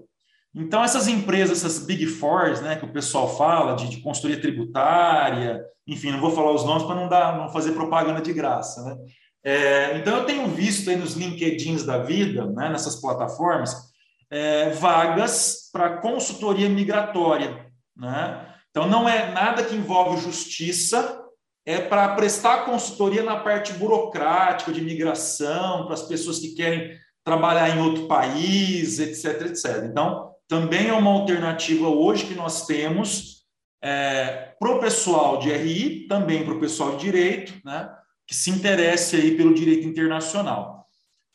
Então, 0.54 0.84
essas 0.84 1.08
empresas, 1.08 1.64
essas 1.64 1.86
Big 1.86 2.08
Fours, 2.08 2.62
né, 2.62 2.76
que 2.76 2.86
o 2.86 2.92
pessoal 2.92 3.38
fala, 3.38 3.76
de, 3.76 3.88
de 3.90 4.02
consultoria 4.02 4.42
tributária, 4.42 5.64
enfim, 5.86 6.12
não 6.12 6.20
vou 6.20 6.32
falar 6.32 6.52
os 6.52 6.66
nomes 6.66 6.84
para 6.84 6.96
não, 6.96 7.08
dar, 7.08 7.38
não 7.38 7.50
fazer 7.50 7.74
propaganda 7.74 8.22
de 8.22 8.34
graça. 8.34 8.84
Né? 8.84 8.98
É, 9.44 9.98
então, 9.98 10.18
eu 10.18 10.26
tenho 10.26 10.48
visto 10.48 10.90
aí 10.90 10.96
nos 10.96 11.14
LinkedIns 11.14 11.84
da 11.84 12.00
vida, 12.00 12.46
né, 12.48 12.70
nessas 12.70 12.96
plataformas, 13.00 13.76
é, 14.32 14.72
vagas 14.72 15.70
para 15.72 15.98
consultoria 15.98 16.68
migratória. 16.68 17.68
Né? 17.96 18.57
Então, 18.78 18.88
não 18.88 19.10
é 19.10 19.32
nada 19.32 19.64
que 19.64 19.74
envolve 19.74 20.22
justiça, 20.22 21.20
é 21.66 21.80
para 21.80 22.10
prestar 22.10 22.64
consultoria 22.64 23.24
na 23.24 23.38
parte 23.38 23.74
burocrática 23.74 24.72
de 24.72 24.82
migração, 24.82 25.86
para 25.86 25.96
as 25.96 26.04
pessoas 26.04 26.38
que 26.38 26.54
querem 26.54 26.96
trabalhar 27.24 27.76
em 27.76 27.82
outro 27.82 28.06
país, 28.06 29.00
etc, 29.00 29.48
etc. 29.48 29.84
Então, 29.90 30.32
também 30.48 30.90
é 30.90 30.94
uma 30.94 31.10
alternativa 31.10 31.88
hoje 31.88 32.28
que 32.28 32.36
nós 32.36 32.68
temos 32.68 33.48
é, 33.84 34.54
para 34.60 34.70
o 34.70 34.80
pessoal 34.80 35.40
de 35.40 35.52
RI, 35.52 36.06
também 36.08 36.46
para 36.46 36.54
o 36.54 36.60
pessoal 36.60 36.98
de 36.98 37.04
direito, 37.04 37.54
né, 37.66 37.90
que 38.28 38.36
se 38.36 38.52
interesse 38.52 39.16
aí 39.16 39.36
pelo 39.36 39.56
direito 39.56 39.88
internacional. 39.88 40.86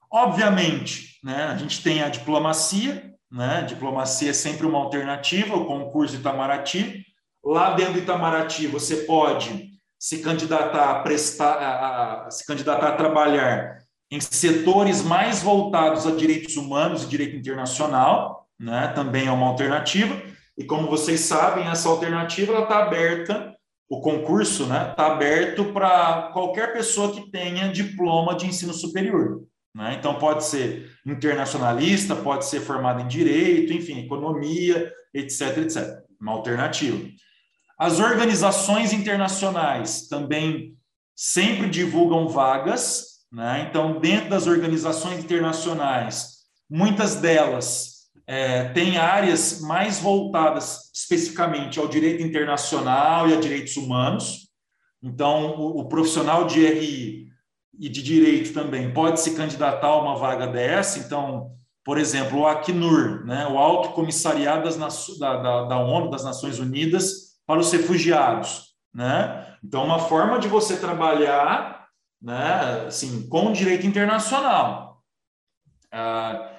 Obviamente, 0.08 1.18
né, 1.24 1.46
a 1.46 1.56
gente 1.56 1.82
tem 1.82 2.02
a 2.02 2.08
diplomacia, 2.08 3.12
né, 3.28 3.64
diplomacia 3.66 4.30
é 4.30 4.32
sempre 4.32 4.64
uma 4.64 4.78
alternativa, 4.78 5.56
o 5.56 5.66
concurso 5.66 6.14
Itamaraty. 6.14 7.02
Lá 7.44 7.74
dentro 7.74 7.94
do 7.94 7.98
Itamaraty, 8.00 8.66
você 8.66 8.96
pode 8.98 9.70
se 9.98 10.18
candidatar 10.18 10.90
a 10.90 11.00
prestar, 11.00 11.54
a, 11.54 12.26
a, 12.26 12.30
se 12.30 12.46
candidatar 12.46 12.88
a 12.88 12.96
trabalhar 12.96 13.78
em 14.10 14.20
setores 14.20 15.02
mais 15.02 15.42
voltados 15.42 16.06
a 16.06 16.10
direitos 16.10 16.56
humanos 16.56 17.02
e 17.02 17.08
direito 17.08 17.36
internacional, 17.36 18.46
né, 18.58 18.92
também 18.94 19.26
é 19.26 19.30
uma 19.30 19.46
alternativa. 19.48 20.20
E 20.56 20.64
como 20.64 20.88
vocês 20.88 21.20
sabem, 21.20 21.66
essa 21.66 21.88
alternativa 21.88 22.60
está 22.60 22.84
aberta 22.84 23.52
o 23.92 24.00
concurso 24.00 24.62
está 24.62 24.88
né, 24.88 24.94
tá 24.94 25.06
aberto 25.08 25.66
para 25.66 26.30
qualquer 26.32 26.72
pessoa 26.72 27.12
que 27.12 27.30
tenha 27.30 27.70
diploma 27.70 28.34
de 28.34 28.46
ensino 28.46 28.72
superior. 28.72 29.42
Né? 29.76 29.96
Então, 29.98 30.14
pode 30.14 30.44
ser 30.44 30.90
internacionalista, 31.04 32.16
pode 32.16 32.46
ser 32.46 32.60
formado 32.60 33.02
em 33.02 33.06
direito, 33.06 33.70
enfim, 33.74 33.98
economia, 34.00 34.90
etc, 35.12 35.58
etc. 35.58 36.02
Uma 36.18 36.32
alternativa. 36.32 37.06
As 37.82 37.98
organizações 37.98 38.92
internacionais 38.92 40.06
também 40.06 40.76
sempre 41.16 41.68
divulgam 41.68 42.28
vagas, 42.28 43.24
né? 43.32 43.66
então, 43.68 43.98
dentro 43.98 44.30
das 44.30 44.46
organizações 44.46 45.18
internacionais, 45.18 46.44
muitas 46.70 47.16
delas 47.16 48.04
é, 48.24 48.68
têm 48.68 48.98
áreas 48.98 49.60
mais 49.62 49.98
voltadas 49.98 50.92
especificamente 50.94 51.80
ao 51.80 51.88
direito 51.88 52.22
internacional 52.22 53.28
e 53.28 53.34
a 53.34 53.40
direitos 53.40 53.76
humanos. 53.76 54.48
Então, 55.02 55.56
o, 55.58 55.80
o 55.80 55.88
profissional 55.88 56.46
de 56.46 56.64
RI 56.64 57.26
e 57.80 57.88
de 57.88 58.00
direito 58.00 58.54
também 58.54 58.94
pode 58.94 59.18
se 59.18 59.34
candidatar 59.34 59.88
a 59.88 60.00
uma 60.00 60.14
vaga 60.14 60.46
dessa. 60.46 61.00
Então, 61.00 61.50
por 61.84 61.98
exemplo, 61.98 62.38
o 62.38 62.46
Acnur, 62.46 63.26
né, 63.26 63.44
o 63.48 63.58
Alto 63.58 63.88
Comissariado 63.88 64.62
das, 64.62 65.18
da, 65.18 65.36
da, 65.42 65.64
da 65.64 65.78
ONU, 65.80 66.10
das 66.10 66.22
Nações 66.22 66.60
Unidas, 66.60 67.31
para 67.46 67.60
os 67.60 67.72
refugiados. 67.72 68.72
Né? 68.94 69.56
Então, 69.64 69.84
uma 69.84 69.98
forma 69.98 70.38
de 70.38 70.48
você 70.48 70.76
trabalhar 70.76 71.82
né, 72.22 72.86
assim, 72.86 73.26
com 73.28 73.52
direito 73.52 73.86
internacional. 73.86 75.02
Ah, 75.90 76.56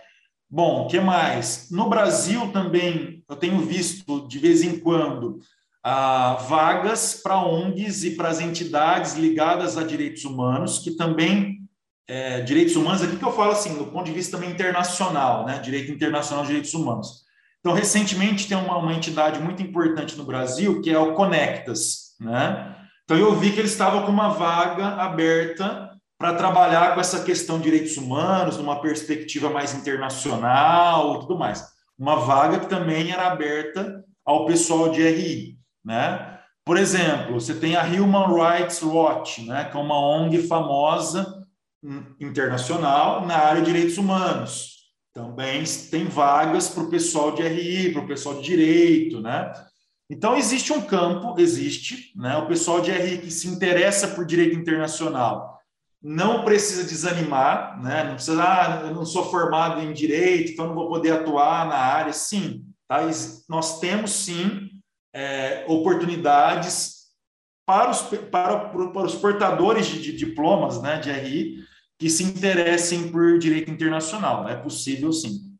bom, 0.49 0.87
que 0.87 0.99
mais? 0.99 1.69
No 1.71 1.89
Brasil 1.89 2.51
também, 2.51 3.23
eu 3.29 3.35
tenho 3.35 3.59
visto 3.59 4.27
de 4.27 4.39
vez 4.39 4.61
em 4.61 4.79
quando 4.79 5.39
ah, 5.81 6.33
vagas 6.47 7.15
para 7.15 7.41
ONGs 7.41 8.03
e 8.03 8.11
para 8.15 8.29
as 8.29 8.41
entidades 8.41 9.13
ligadas 9.13 9.77
a 9.77 9.83
direitos 9.83 10.25
humanos, 10.25 10.79
que 10.79 10.91
também, 10.91 11.61
é, 12.07 12.41
direitos 12.41 12.75
humanos, 12.75 13.01
aqui 13.01 13.17
que 13.17 13.25
eu 13.25 13.33
falo 13.33 13.51
assim, 13.51 13.77
do 13.77 13.87
ponto 13.87 14.05
de 14.05 14.11
vista 14.11 14.37
também 14.37 14.53
internacional, 14.53 15.45
né? 15.45 15.59
direito 15.59 15.91
internacional 15.91 16.43
de 16.43 16.49
direitos 16.49 16.73
humanos. 16.73 17.23
Então, 17.63 17.73
recentemente 17.73 18.45
tem 18.45 18.57
uma, 18.57 18.77
uma 18.77 18.93
entidade 18.93 19.39
muito 19.39 19.63
importante 19.63 20.17
no 20.17 20.25
Brasil, 20.25 20.81
que 20.81 20.91
é 20.91 20.99
o 20.99 21.13
Conectas, 21.13 22.13
né? 22.19 22.75
Então, 23.05 23.17
eu 23.17 23.33
vi 23.35 23.53
que 23.53 23.59
eles 23.59 23.71
estavam 23.71 24.05
com 24.05 24.11
uma 24.11 24.29
vaga 24.29 24.87
aberta 25.01 25.89
para 26.17 26.33
trabalhar 26.33 26.93
com 26.93 26.99
essa 26.99 27.23
questão 27.23 27.57
de 27.57 27.63
direitos 27.63 27.95
humanos, 27.95 28.57
numa 28.57 28.81
perspectiva 28.81 29.49
mais 29.49 29.73
internacional 29.73 31.15
e 31.15 31.19
tudo 31.21 31.37
mais. 31.37 31.65
Uma 31.97 32.17
vaga 32.17 32.59
que 32.59 32.67
também 32.67 33.11
era 33.11 33.27
aberta 33.27 34.03
ao 34.25 34.45
pessoal 34.45 34.89
de 34.89 35.01
RI. 35.01 35.57
Né? 35.83 36.39
Por 36.65 36.77
exemplo, 36.77 37.33
você 37.33 37.53
tem 37.53 37.75
a 37.75 37.83
Human 37.83 38.33
Rights 38.33 38.81
Watch, 38.81 39.45
né, 39.45 39.65
que 39.65 39.75
é 39.75 39.79
uma 39.79 39.99
ONG 39.99 40.47
famosa 40.47 41.45
hum, 41.83 42.03
internacional 42.19 43.25
na 43.25 43.37
área 43.37 43.61
de 43.61 43.71
direitos 43.71 43.97
humanos. 43.97 44.72
Também 45.13 45.63
tem 45.91 46.05
vagas 46.05 46.69
para 46.69 46.83
o 46.83 46.89
pessoal 46.89 47.33
de 47.33 47.43
RI, 47.43 47.93
para 47.93 48.01
o 48.01 48.07
pessoal 48.07 48.35
de 48.35 48.41
direito, 48.41 49.21
né? 49.21 49.53
Então 50.09 50.35
existe 50.35 50.73
um 50.73 50.81
campo, 50.81 51.39
existe, 51.39 52.11
né? 52.15 52.35
O 52.37 52.47
pessoal 52.47 52.81
de 52.81 52.91
RI 52.91 53.19
que 53.19 53.31
se 53.31 53.47
interessa 53.47 54.07
por 54.07 54.25
direito 54.25 54.57
internacional 54.57 55.53
não 56.01 56.43
precisa 56.43 56.83
desanimar, 56.83 57.81
né? 57.81 58.03
Não 58.03 58.15
precisa, 58.15 58.43
ah, 58.43 58.81
eu 58.87 58.93
não 58.93 59.05
sou 59.05 59.29
formado 59.29 59.79
em 59.81 59.93
direito, 59.93 60.51
então 60.51 60.67
não 60.67 60.75
vou 60.75 60.89
poder 60.89 61.11
atuar 61.11 61.67
na 61.67 61.77
área. 61.77 62.11
Sim, 62.11 62.65
tá? 62.87 62.99
Nós 63.47 63.79
temos 63.79 64.11
sim 64.11 64.69
é, 65.13 65.63
oportunidades 65.67 67.03
para 67.65 67.91
os, 67.91 68.01
para, 68.01 68.69
para 68.69 69.05
os 69.05 69.15
portadores 69.15 69.85
de, 69.85 70.01
de, 70.01 70.13
diplomas 70.13 70.81
né, 70.81 70.99
de 70.99 71.11
RI 71.11 71.63
que 72.03 72.09
se 72.09 72.21
interessem 72.21 73.09
por 73.09 73.39
direito 73.39 73.71
internacional. 73.71 74.45
É 74.49 74.57
possível, 74.57 75.13
sim. 75.13 75.57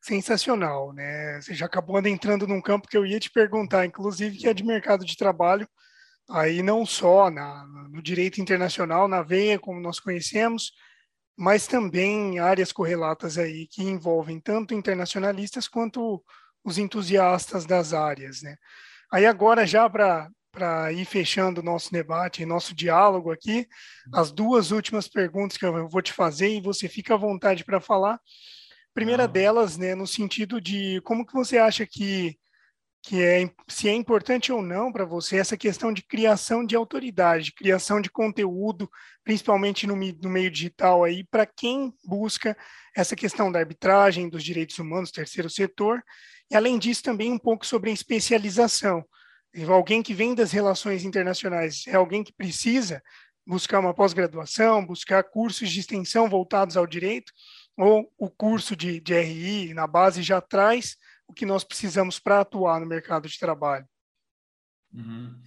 Sensacional, 0.00 0.92
né? 0.92 1.40
Você 1.40 1.52
já 1.52 1.66
acabou 1.66 1.96
adentrando 1.96 2.46
num 2.46 2.60
campo 2.60 2.86
que 2.86 2.96
eu 2.96 3.04
ia 3.04 3.18
te 3.18 3.28
perguntar, 3.28 3.84
inclusive, 3.84 4.38
que 4.38 4.46
é 4.46 4.54
de 4.54 4.62
mercado 4.62 5.04
de 5.04 5.16
trabalho, 5.16 5.68
aí 6.30 6.62
não 6.62 6.86
só 6.86 7.28
na, 7.28 7.66
no 7.90 8.00
direito 8.00 8.40
internacional, 8.40 9.08
na 9.08 9.20
veia, 9.20 9.58
como 9.58 9.80
nós 9.80 9.98
conhecemos, 9.98 10.70
mas 11.36 11.66
também 11.66 12.38
áreas 12.38 12.70
correlatas 12.70 13.36
aí 13.36 13.66
que 13.66 13.82
envolvem 13.82 14.38
tanto 14.38 14.74
internacionalistas 14.74 15.66
quanto 15.66 16.22
os 16.62 16.78
entusiastas 16.78 17.66
das 17.66 17.92
áreas. 17.92 18.42
Né? 18.42 18.54
Aí 19.12 19.26
agora, 19.26 19.66
já 19.66 19.90
para 19.90 20.30
para 20.56 20.90
ir 20.90 21.04
fechando 21.04 21.60
o 21.60 21.64
nosso 21.64 21.92
debate 21.92 22.46
nosso 22.46 22.74
diálogo 22.74 23.30
aqui, 23.30 23.68
as 24.10 24.32
duas 24.32 24.70
últimas 24.70 25.06
perguntas 25.06 25.58
que 25.58 25.66
eu 25.66 25.86
vou 25.86 26.00
te 26.00 26.14
fazer 26.14 26.48
e 26.48 26.62
você 26.62 26.88
fica 26.88 27.12
à 27.12 27.18
vontade 27.18 27.62
para 27.62 27.78
falar. 27.78 28.18
Primeira 28.94 29.24
ah. 29.24 29.26
delas, 29.26 29.76
né, 29.76 29.94
no 29.94 30.06
sentido 30.06 30.58
de 30.58 30.98
como 31.02 31.26
que 31.26 31.34
você 31.34 31.58
acha 31.58 31.86
que 31.86 32.38
que 33.02 33.22
é 33.22 33.48
se 33.68 33.88
é 33.88 33.94
importante 33.94 34.50
ou 34.50 34.60
não 34.60 34.90
para 34.90 35.04
você 35.04 35.36
essa 35.36 35.56
questão 35.56 35.92
de 35.92 36.02
criação 36.02 36.66
de 36.66 36.74
autoridade, 36.74 37.52
criação 37.52 38.00
de 38.00 38.10
conteúdo, 38.10 38.90
principalmente 39.22 39.86
no, 39.86 39.94
no 39.94 40.28
meio 40.28 40.50
digital 40.50 41.04
aí, 41.04 41.22
para 41.22 41.46
quem 41.46 41.94
busca 42.04 42.56
essa 42.96 43.14
questão 43.14 43.52
da 43.52 43.60
arbitragem, 43.60 44.28
dos 44.28 44.42
direitos 44.42 44.76
humanos, 44.80 45.12
terceiro 45.12 45.48
setor, 45.48 46.02
e, 46.50 46.56
além 46.56 46.80
disso, 46.80 47.04
também 47.04 47.30
um 47.30 47.38
pouco 47.38 47.64
sobre 47.64 47.90
a 47.90 47.92
especialização. 47.92 49.04
Alguém 49.68 50.02
que 50.02 50.12
vem 50.12 50.34
das 50.34 50.52
relações 50.52 51.04
internacionais 51.04 51.84
é 51.86 51.94
alguém 51.94 52.22
que 52.22 52.32
precisa 52.32 53.02
buscar 53.46 53.78
uma 53.78 53.94
pós-graduação, 53.94 54.84
buscar 54.84 55.22
cursos 55.22 55.70
de 55.70 55.80
extensão 55.80 56.28
voltados 56.28 56.76
ao 56.76 56.86
direito, 56.86 57.32
ou 57.76 58.12
o 58.18 58.28
curso 58.28 58.74
de, 58.74 59.00
de 59.00 59.18
RI 59.18 59.72
na 59.72 59.86
base 59.86 60.22
já 60.22 60.40
traz 60.40 60.96
o 61.28 61.32
que 61.32 61.46
nós 61.46 61.62
precisamos 61.62 62.18
para 62.18 62.40
atuar 62.40 62.80
no 62.80 62.86
mercado 62.86 63.28
de 63.28 63.38
trabalho. 63.38 63.86
Uhum. 64.92 65.40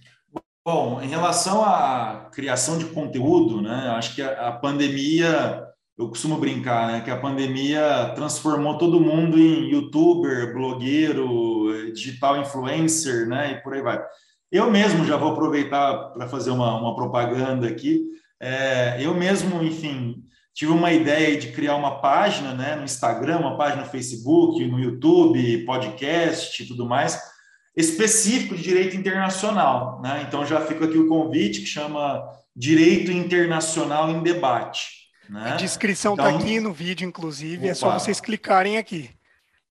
Bom, 0.64 1.00
em 1.00 1.08
relação 1.08 1.64
à 1.64 2.28
criação 2.32 2.78
de 2.78 2.86
conteúdo, 2.86 3.62
né, 3.62 3.88
acho 3.96 4.14
que 4.14 4.22
a, 4.22 4.48
a 4.48 4.52
pandemia 4.52 5.69
eu 6.00 6.08
costumo 6.08 6.38
brincar, 6.38 6.86
né, 6.88 7.00
que 7.02 7.10
a 7.10 7.16
pandemia 7.16 8.12
transformou 8.14 8.78
todo 8.78 9.00
mundo 9.00 9.38
em 9.38 9.70
youtuber, 9.70 10.54
blogueiro, 10.54 11.92
digital 11.92 12.40
influencer, 12.40 13.28
né, 13.28 13.52
e 13.52 13.62
por 13.62 13.74
aí 13.74 13.82
vai. 13.82 14.02
Eu 14.50 14.70
mesmo 14.70 15.04
já 15.04 15.18
vou 15.18 15.32
aproveitar 15.32 15.94
para 16.14 16.26
fazer 16.26 16.50
uma, 16.50 16.80
uma 16.80 16.96
propaganda 16.96 17.68
aqui. 17.68 18.02
É, 18.40 18.96
eu 18.98 19.14
mesmo, 19.14 19.62
enfim, 19.62 20.24
tive 20.54 20.72
uma 20.72 20.90
ideia 20.90 21.38
de 21.38 21.52
criar 21.52 21.76
uma 21.76 22.00
página, 22.00 22.54
né, 22.54 22.76
no 22.76 22.84
Instagram, 22.84 23.38
uma 23.38 23.58
página 23.58 23.82
no 23.82 23.88
Facebook, 23.88 24.64
no 24.66 24.80
YouTube, 24.80 25.66
podcast 25.66 26.62
e 26.62 26.66
tudo 26.66 26.86
mais, 26.86 27.20
específico 27.76 28.56
de 28.56 28.62
direito 28.62 28.96
internacional, 28.96 30.00
né? 30.02 30.24
Então 30.26 30.44
já 30.44 30.60
fica 30.62 30.86
aqui 30.86 30.98
o 30.98 31.06
convite 31.06 31.60
que 31.60 31.66
chama 31.66 32.26
Direito 32.56 33.12
Internacional 33.12 34.10
em 34.10 34.22
Debate. 34.22 34.99
Né? 35.30 35.52
A 35.52 35.56
descrição 35.56 36.14
está 36.14 36.28
então, 36.28 36.40
aqui 36.40 36.58
no 36.58 36.72
vídeo, 36.72 37.06
inclusive, 37.06 37.58
opa. 37.58 37.68
é 37.68 37.74
só 37.74 37.96
vocês 37.96 38.20
clicarem 38.20 38.78
aqui. 38.78 39.10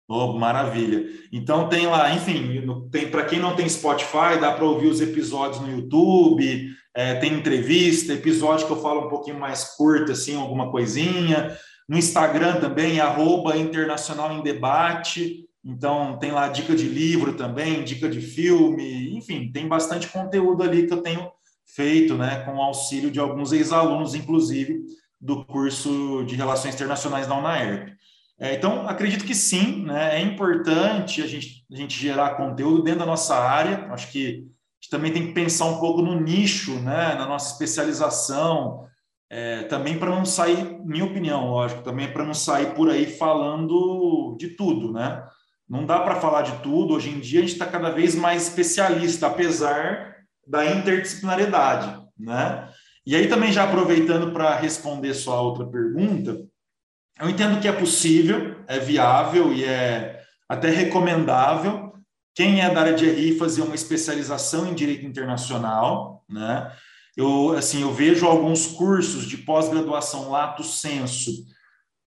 Oh, 0.08 0.32
maravilha. 0.34 1.04
Então 1.32 1.68
tem 1.68 1.86
lá, 1.86 2.14
enfim, 2.14 2.64
tem 2.90 3.10
para 3.10 3.24
quem 3.24 3.40
não 3.40 3.54
tem 3.56 3.68
Spotify, 3.68 4.38
dá 4.40 4.52
para 4.52 4.64
ouvir 4.64 4.86
os 4.86 5.00
episódios 5.00 5.60
no 5.60 5.70
YouTube, 5.70 6.70
é, 6.94 7.16
tem 7.16 7.34
entrevista, 7.34 8.14
episódio 8.14 8.66
que 8.66 8.72
eu 8.72 8.80
falo 8.80 9.06
um 9.06 9.08
pouquinho 9.10 9.38
mais 9.38 9.64
curto, 9.76 10.12
assim, 10.12 10.36
alguma 10.36 10.70
coisinha. 10.70 11.58
No 11.88 11.98
Instagram 11.98 12.60
também, 12.60 13.00
arroba 13.00 13.56
Internacional 13.56 14.32
em 14.32 14.42
Debate. 14.42 15.44
Então 15.64 16.18
tem 16.18 16.30
lá 16.30 16.48
dica 16.48 16.74
de 16.74 16.86
livro 16.88 17.34
também, 17.34 17.82
dica 17.82 18.08
de 18.08 18.20
filme, 18.20 19.14
enfim, 19.16 19.50
tem 19.52 19.66
bastante 19.66 20.06
conteúdo 20.08 20.62
ali 20.62 20.86
que 20.86 20.92
eu 20.92 21.02
tenho 21.02 21.30
feito, 21.66 22.16
né, 22.16 22.44
com 22.44 22.54
o 22.54 22.62
auxílio 22.62 23.10
de 23.10 23.20
alguns 23.20 23.52
ex-alunos, 23.52 24.14
inclusive, 24.14 24.80
do 25.20 25.44
curso 25.44 26.24
de 26.24 26.36
Relações 26.36 26.74
Internacionais 26.74 27.26
da 27.26 27.36
UNAERP. 27.36 27.92
É, 28.40 28.54
então, 28.54 28.88
acredito 28.88 29.24
que 29.24 29.34
sim, 29.34 29.84
né, 29.84 30.16
é 30.16 30.22
importante 30.22 31.20
a 31.22 31.26
gente, 31.26 31.64
a 31.72 31.76
gente 31.76 31.98
gerar 31.98 32.36
conteúdo 32.36 32.82
dentro 32.82 33.00
da 33.00 33.06
nossa 33.06 33.36
área, 33.36 33.88
acho 33.92 34.12
que 34.12 34.26
a 34.26 34.30
gente 34.30 34.90
também 34.90 35.12
tem 35.12 35.26
que 35.26 35.32
pensar 35.32 35.64
um 35.64 35.80
pouco 35.80 36.02
no 36.02 36.20
nicho, 36.20 36.78
né, 36.80 37.14
na 37.14 37.26
nossa 37.26 37.52
especialização, 37.52 38.86
é, 39.28 39.64
também 39.64 39.98
para 39.98 40.10
não 40.10 40.24
sair, 40.24 40.80
minha 40.84 41.04
opinião, 41.04 41.50
lógico, 41.50 41.82
também 41.82 42.12
para 42.12 42.24
não 42.24 42.32
sair 42.32 42.74
por 42.74 42.88
aí 42.88 43.06
falando 43.06 44.36
de 44.38 44.48
tudo, 44.48 44.92
né? 44.92 45.22
Não 45.68 45.84
dá 45.84 46.00
para 46.00 46.20
falar 46.20 46.42
de 46.42 46.62
tudo, 46.62 46.94
hoje 46.94 47.10
em 47.10 47.20
dia 47.20 47.40
a 47.40 47.42
gente 47.42 47.52
está 47.52 47.66
cada 47.66 47.90
vez 47.90 48.14
mais 48.14 48.48
especialista, 48.48 49.26
apesar 49.26 50.16
da 50.46 50.64
interdisciplinariedade, 50.64 52.02
né? 52.18 52.70
E 53.08 53.16
aí, 53.16 53.26
também 53.26 53.50
já 53.50 53.64
aproveitando 53.64 54.32
para 54.32 54.54
responder 54.56 55.14
sua 55.14 55.40
outra 55.40 55.64
pergunta, 55.64 56.44
eu 57.18 57.30
entendo 57.30 57.58
que 57.58 57.66
é 57.66 57.72
possível, 57.72 58.56
é 58.66 58.78
viável 58.78 59.50
e 59.50 59.64
é 59.64 60.22
até 60.46 60.68
recomendável 60.68 61.94
quem 62.34 62.60
é 62.60 62.68
da 62.68 62.82
área 62.82 62.92
de 62.92 63.08
RI 63.08 63.38
fazer 63.38 63.62
uma 63.62 63.74
especialização 63.74 64.68
em 64.68 64.74
direito 64.74 65.06
internacional, 65.06 66.22
né? 66.28 66.70
Eu, 67.16 67.52
assim, 67.56 67.80
eu 67.80 67.94
vejo 67.94 68.26
alguns 68.26 68.66
cursos 68.66 69.24
de 69.24 69.38
pós-graduação 69.38 70.30
lato 70.30 70.62
senso 70.62 71.30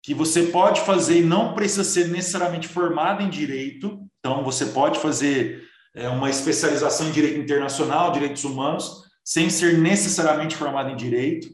que 0.03 0.13
você 0.13 0.49
pode 0.49 0.83
fazer 0.83 1.21
e 1.21 1.25
não 1.25 1.55
precisa 1.55 1.83
ser 1.83 2.09
necessariamente 2.09 2.69
formado 2.69 3.23
em 3.23 3.31
direito. 3.31 4.07
Então, 4.19 4.45
você 4.45 4.67
pode 4.67 4.99
fazer 4.99 5.63
é, 5.95 6.11
uma 6.11 6.29
especialização 6.29 7.09
em 7.09 7.13
direito 7.13 7.41
internacional, 7.41 8.13
direitos 8.13 8.45
humanos, 8.45 9.09
sem 9.25 9.51
ser 9.51 9.79
necessariamente 9.79 10.57
formado 10.57 10.91
em 10.91 10.97
direito. 10.97 11.49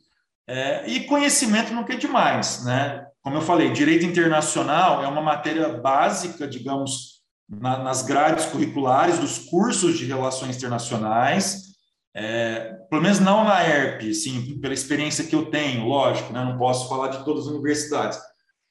É, 0.48 0.86
e 0.86 1.00
conhecimento 1.04 1.72
nunca 1.72 1.94
é 1.94 1.96
demais, 1.96 2.64
né? 2.64 3.04
Como 3.20 3.36
eu 3.36 3.42
falei, 3.42 3.72
direito 3.72 4.06
internacional 4.06 5.02
é 5.02 5.08
uma 5.08 5.20
matéria 5.20 5.68
básica, 5.68 6.46
digamos, 6.46 7.22
na, 7.48 7.78
nas 7.78 8.02
grades 8.02 8.46
curriculares 8.46 9.18
dos 9.18 9.38
cursos 9.38 9.98
de 9.98 10.04
relações 10.04 10.56
internacionais. 10.56 11.66
É, 12.14 12.76
pelo 12.88 13.02
menos 13.02 13.20
não 13.20 13.44
na 13.44 13.62
ERP, 13.62 14.14
sim, 14.14 14.58
pela 14.60 14.72
experiência 14.72 15.24
que 15.24 15.34
eu 15.34 15.46
tenho, 15.46 15.84
lógico, 15.86 16.32
né? 16.32 16.42
não 16.44 16.56
posso 16.56 16.88
falar 16.88 17.08
de 17.08 17.22
todas 17.24 17.46
as 17.46 17.52
universidades, 17.52 18.18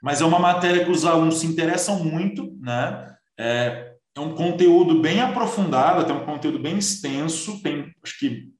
mas 0.01 0.19
é 0.19 0.25
uma 0.25 0.39
matéria 0.39 0.83
que 0.83 0.89
os 0.89 1.05
alunos 1.05 1.39
se 1.39 1.45
interessam 1.45 2.03
muito, 2.03 2.55
né? 2.59 3.15
É, 3.37 3.95
é 4.15 4.19
um 4.19 4.33
conteúdo 4.33 5.01
bem 5.01 5.19
aprofundado, 5.19 6.05
tem 6.05 6.15
um 6.15 6.25
conteúdo 6.25 6.57
bem 6.57 6.77
extenso. 6.77 7.61
Tem, 7.61 7.93
acho 8.01 8.17
que 8.17 8.54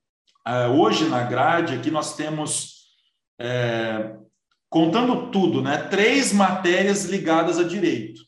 hoje 0.74 1.10
na 1.10 1.24
grade 1.24 1.74
aqui 1.74 1.90
nós 1.90 2.16
temos, 2.16 2.86
é, 3.40 4.16
contando 4.70 5.32
tudo, 5.32 5.62
né, 5.62 5.78
três 5.90 6.32
matérias 6.32 7.06
ligadas 7.06 7.58
a 7.58 7.64
direito. 7.64 8.22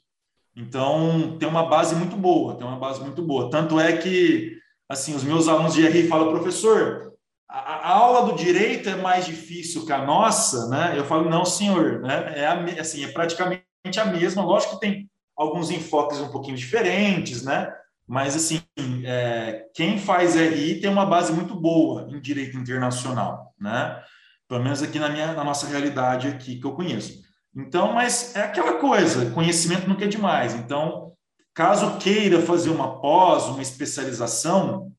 Então 0.56 1.38
tem 1.38 1.47
uma 1.47 1.67
base 1.67 1.95
muito 1.95 2.15
boa, 2.15 2.56
tem 2.56 2.65
uma 2.65 2.80
base 2.80 2.99
muito 3.01 3.21
boa. 3.21 3.49
Tanto 3.51 3.80
é 3.80 3.95
que 3.95 4.58
assim 4.89 5.13
os 5.15 5.23
meus 5.23 5.47
alunos 5.47 5.73
de 5.73 5.88
RI 5.88 6.08
falam, 6.08 6.32
professor, 6.32 7.13
a, 7.47 7.60
a 7.60 7.91
aula 7.91 8.32
do 8.32 8.36
direito 8.36 8.89
é 8.89 8.95
mais 8.95 9.25
difícil 9.25 9.86
que 9.86 9.93
a 9.93 10.03
nossa, 10.03 10.67
né? 10.67 10.95
Eu 10.97 11.06
falo, 11.06 11.30
não, 11.30 11.45
senhor, 11.45 12.01
né? 12.01 12.34
É 12.36 12.47
a, 12.47 12.82
assim, 12.82 13.06
é 13.06 13.08
praticamente 13.10 13.63
a 13.99 14.06
mesma. 14.06 14.43
Lógico 14.43 14.73
que 14.73 14.82
tem 14.82 15.10
alguns 15.36 15.69
enfoques 15.69 16.19
um 16.19 16.30
pouquinho 16.30 16.58
diferentes, 16.58 17.43
né? 17.43 17.71
Mas, 18.08 18.36
assim, 18.36 18.62
é, 19.06 19.65
quem 19.74 19.98
faz 20.00 20.36
RI 20.36 20.80
tem 20.80 20.89
uma 20.89 21.06
base 21.06 21.34
muito 21.34 21.54
boa 21.54 22.08
em 22.10 22.22
direito 22.22 22.58
internacional, 22.58 23.54
né? 23.60 24.02
Pelo 24.48 24.63
menos 24.63 24.82
aqui 24.82 24.98
na, 24.98 25.10
minha, 25.10 25.34
na 25.34 25.43
nossa 25.43 25.67
realidade 25.67 26.28
aqui 26.28 26.58
que 26.58 26.65
eu 26.65 26.72
conheço. 26.72 27.22
Então, 27.54 27.91
mas 27.93 28.36
é 28.36 28.43
aquela 28.43 28.76
coisa, 28.76 29.32
conhecimento 29.32 29.89
nunca 29.89 30.06
é 30.06 30.08
demais. 30.08 30.54
Então, 30.54 31.12
caso 31.54 31.98
queira 31.98 32.41
fazer 32.41 32.70
uma 32.70 33.02
pós, 33.02 33.46
uma 33.46 33.62
especialização, 33.62 34.91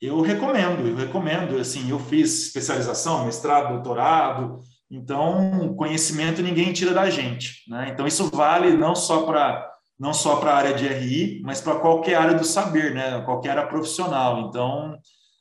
eu 0.00 0.20
recomendo, 0.20 0.86
eu 0.86 0.96
recomendo. 0.96 1.58
Assim, 1.58 1.90
eu 1.90 1.98
fiz 1.98 2.46
especialização, 2.46 3.24
mestrado, 3.24 3.74
doutorado, 3.74 4.60
então 4.90 5.74
conhecimento 5.76 6.42
ninguém 6.42 6.72
tira 6.72 6.92
da 6.92 7.08
gente, 7.10 7.68
né? 7.68 7.90
Então 7.90 8.06
isso 8.06 8.30
vale 8.30 8.76
não 8.76 8.94
só 8.94 9.22
para 9.22 9.73
não 9.98 10.12
só 10.12 10.36
para 10.36 10.52
a 10.52 10.56
área 10.56 10.74
de 10.74 10.86
RI, 10.86 11.40
mas 11.44 11.60
para 11.60 11.78
qualquer 11.78 12.16
área 12.16 12.34
do 12.34 12.44
saber, 12.44 12.94
né? 12.94 13.20
qualquer 13.22 13.50
área 13.50 13.66
profissional. 13.66 14.48
Então, 14.48 14.98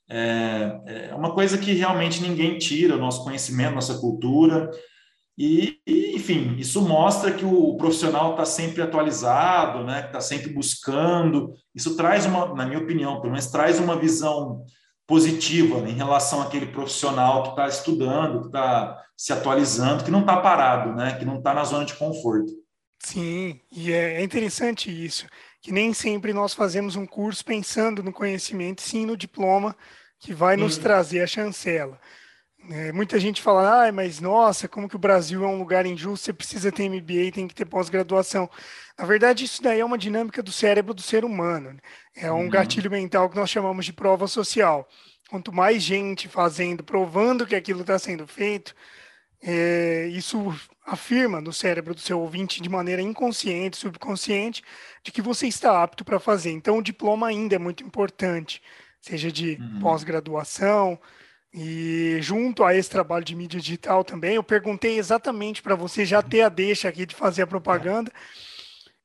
é, 0.09 1.09
é 1.09 1.15
uma 1.15 1.33
coisa 1.33 1.57
que 1.57 1.73
realmente 1.73 2.21
ninguém 2.21 2.57
tira, 2.57 2.95
o 2.95 2.99
nosso 2.99 3.23
conhecimento, 3.23 3.75
nossa 3.75 3.97
cultura. 3.97 4.69
E, 5.35 5.79
enfim, 6.15 6.55
isso 6.59 6.81
mostra 6.81 7.31
que 7.31 7.43
o 7.43 7.75
profissional 7.75 8.31
está 8.31 8.45
sempre 8.45 8.83
atualizado, 8.83 9.83
né? 9.83 10.05
está 10.05 10.21
sempre 10.21 10.53
buscando. 10.53 11.53
Isso 11.73 11.97
traz 11.97 12.25
uma, 12.25 12.53
na 12.53 12.65
minha 12.65 12.79
opinião, 12.79 13.19
pelo 13.19 13.31
menos 13.31 13.47
traz 13.47 13.79
uma 13.79 13.95
visão 13.95 14.63
positiva 15.07 15.79
em 15.89 15.93
relação 15.93 16.41
àquele 16.41 16.67
profissional 16.67 17.43
que 17.43 17.49
está 17.49 17.67
estudando, 17.67 18.41
que 18.41 18.47
está 18.47 19.01
se 19.17 19.33
atualizando, 19.33 20.03
que 20.03 20.11
não 20.11 20.21
está 20.21 20.37
parado, 20.37 20.93
né? 20.93 21.15
que 21.15 21.25
não 21.25 21.37
está 21.37 21.53
na 21.53 21.63
zona 21.63 21.85
de 21.85 21.95
conforto. 21.95 22.62
Sim, 23.03 23.59
e 23.69 23.91
é, 23.91 24.21
é 24.21 24.23
interessante 24.23 24.89
isso, 24.89 25.27
que 25.61 25.71
nem 25.73 25.93
sempre 25.93 26.31
nós 26.33 26.53
fazemos 26.53 26.95
um 26.95 27.05
curso 27.05 27.43
pensando 27.43 28.01
no 28.01 28.13
conhecimento, 28.13 28.81
sim 28.81 29.05
no 29.05 29.17
diploma 29.17 29.75
que 30.19 30.33
vai 30.33 30.55
nos 30.55 30.77
uhum. 30.77 30.83
trazer 30.83 31.21
a 31.21 31.27
chancela. 31.27 31.99
É, 32.71 32.93
muita 32.93 33.19
gente 33.19 33.41
fala, 33.41 33.87
ah, 33.87 33.91
mas 33.91 34.21
nossa, 34.21 34.69
como 34.69 34.87
que 34.87 34.95
o 34.95 34.99
Brasil 34.99 35.43
é 35.43 35.47
um 35.47 35.57
lugar 35.57 35.85
injusto, 35.85 36.25
você 36.25 36.31
precisa 36.31 36.71
ter 36.71 36.87
MBA, 36.87 37.33
tem 37.33 37.45
que 37.45 37.53
ter 37.53 37.65
pós-graduação. 37.65 38.49
Na 38.97 39.05
verdade, 39.05 39.43
isso 39.43 39.61
daí 39.61 39.81
é 39.81 39.85
uma 39.85 39.97
dinâmica 39.97 40.41
do 40.41 40.51
cérebro 40.51 40.93
do 40.93 41.01
ser 41.01 41.25
humano. 41.25 41.73
Né? 41.73 41.79
É 42.15 42.31
um 42.31 42.43
uhum. 42.43 42.49
gatilho 42.49 42.89
mental 42.89 43.29
que 43.29 43.35
nós 43.35 43.49
chamamos 43.49 43.85
de 43.85 43.91
prova 43.91 44.27
social. 44.27 44.87
Quanto 45.29 45.51
mais 45.51 45.83
gente 45.83 46.29
fazendo, 46.29 46.85
provando 46.85 47.45
que 47.45 47.55
aquilo 47.55 47.81
está 47.81 47.99
sendo 47.99 48.25
feito, 48.25 48.73
é, 49.45 50.08
isso 50.08 50.56
afirma 50.86 51.41
no 51.41 51.51
cérebro 51.51 51.93
do 51.93 51.99
seu 51.99 52.19
ouvinte 52.19 52.62
de 52.62 52.69
maneira 52.69 53.01
inconsciente, 53.01 53.77
subconsciente, 53.77 54.63
de 55.03 55.12
que 55.12 55.21
você 55.21 55.47
está 55.47 55.84
apto 55.84 56.06
para 56.06 56.19
fazer. 56.19 56.51
Então, 56.51 56.77
o 56.77 56.84
diploma 56.84 57.27
ainda 57.27 57.56
é 57.56 57.60
muito 57.60 57.84
importante, 57.84 58.62
seja 59.01 59.29
de 59.29 59.58
uhum. 59.60 59.79
pós-graduação, 59.82 60.97
e 61.53 62.17
junto 62.21 62.63
a 62.63 62.73
esse 62.75 62.89
trabalho 62.89 63.23
de 63.23 63.36
mídia 63.36 63.60
digital 63.60 64.03
também, 64.03 64.36
eu 64.36 64.43
perguntei 64.43 64.97
exatamente 64.97 65.62
para 65.62 65.75
você 65.75 66.06
já 66.06 66.21
ter 66.21 66.41
a 66.41 66.49
deixa 66.49 66.88
aqui 66.88 67.06
de 67.06 67.13
fazer 67.13 67.43
a 67.43 67.47
propaganda. 67.47 68.12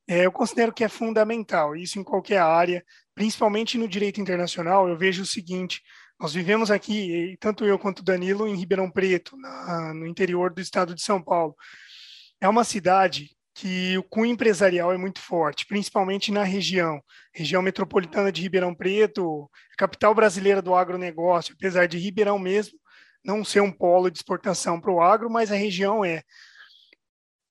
É, 0.06 0.24
eu 0.24 0.32
considero 0.32 0.72
que 0.72 0.82
é 0.82 0.88
fundamental, 0.88 1.76
isso 1.76 1.98
em 1.98 2.04
qualquer 2.04 2.38
área, 2.38 2.82
principalmente 3.14 3.76
no 3.76 3.86
direito 3.86 4.20
internacional. 4.20 4.88
Eu 4.88 4.96
vejo 4.96 5.22
o 5.22 5.26
seguinte: 5.26 5.82
nós 6.20 6.32
vivemos 6.32 6.70
aqui, 6.70 7.36
tanto 7.40 7.64
eu 7.64 7.78
quanto 7.78 8.02
Danilo, 8.02 8.48
em 8.48 8.56
Ribeirão 8.56 8.90
Preto, 8.90 9.36
na, 9.36 9.94
no 9.94 10.06
interior 10.06 10.52
do 10.52 10.60
estado 10.60 10.94
de 10.94 11.02
São 11.02 11.22
Paulo. 11.22 11.54
É 12.40 12.48
uma 12.48 12.64
cidade 12.64 13.30
que 13.54 13.98
o 13.98 14.02
cunho 14.02 14.32
empresarial 14.32 14.92
é 14.92 14.96
muito 14.96 15.20
forte, 15.20 15.66
principalmente 15.66 16.30
na 16.30 16.44
região, 16.44 17.02
região 17.34 17.60
metropolitana 17.60 18.30
de 18.30 18.42
Ribeirão 18.42 18.74
Preto, 18.74 19.50
capital 19.76 20.14
brasileira 20.14 20.62
do 20.62 20.74
agronegócio, 20.74 21.54
apesar 21.56 21.86
de 21.86 21.98
Ribeirão 21.98 22.38
mesmo 22.38 22.78
não 23.24 23.44
ser 23.44 23.60
um 23.60 23.72
polo 23.72 24.10
de 24.10 24.18
exportação 24.18 24.80
para 24.80 24.92
o 24.92 25.00
agro, 25.00 25.28
mas 25.28 25.50
a 25.50 25.56
região 25.56 26.04
é. 26.04 26.22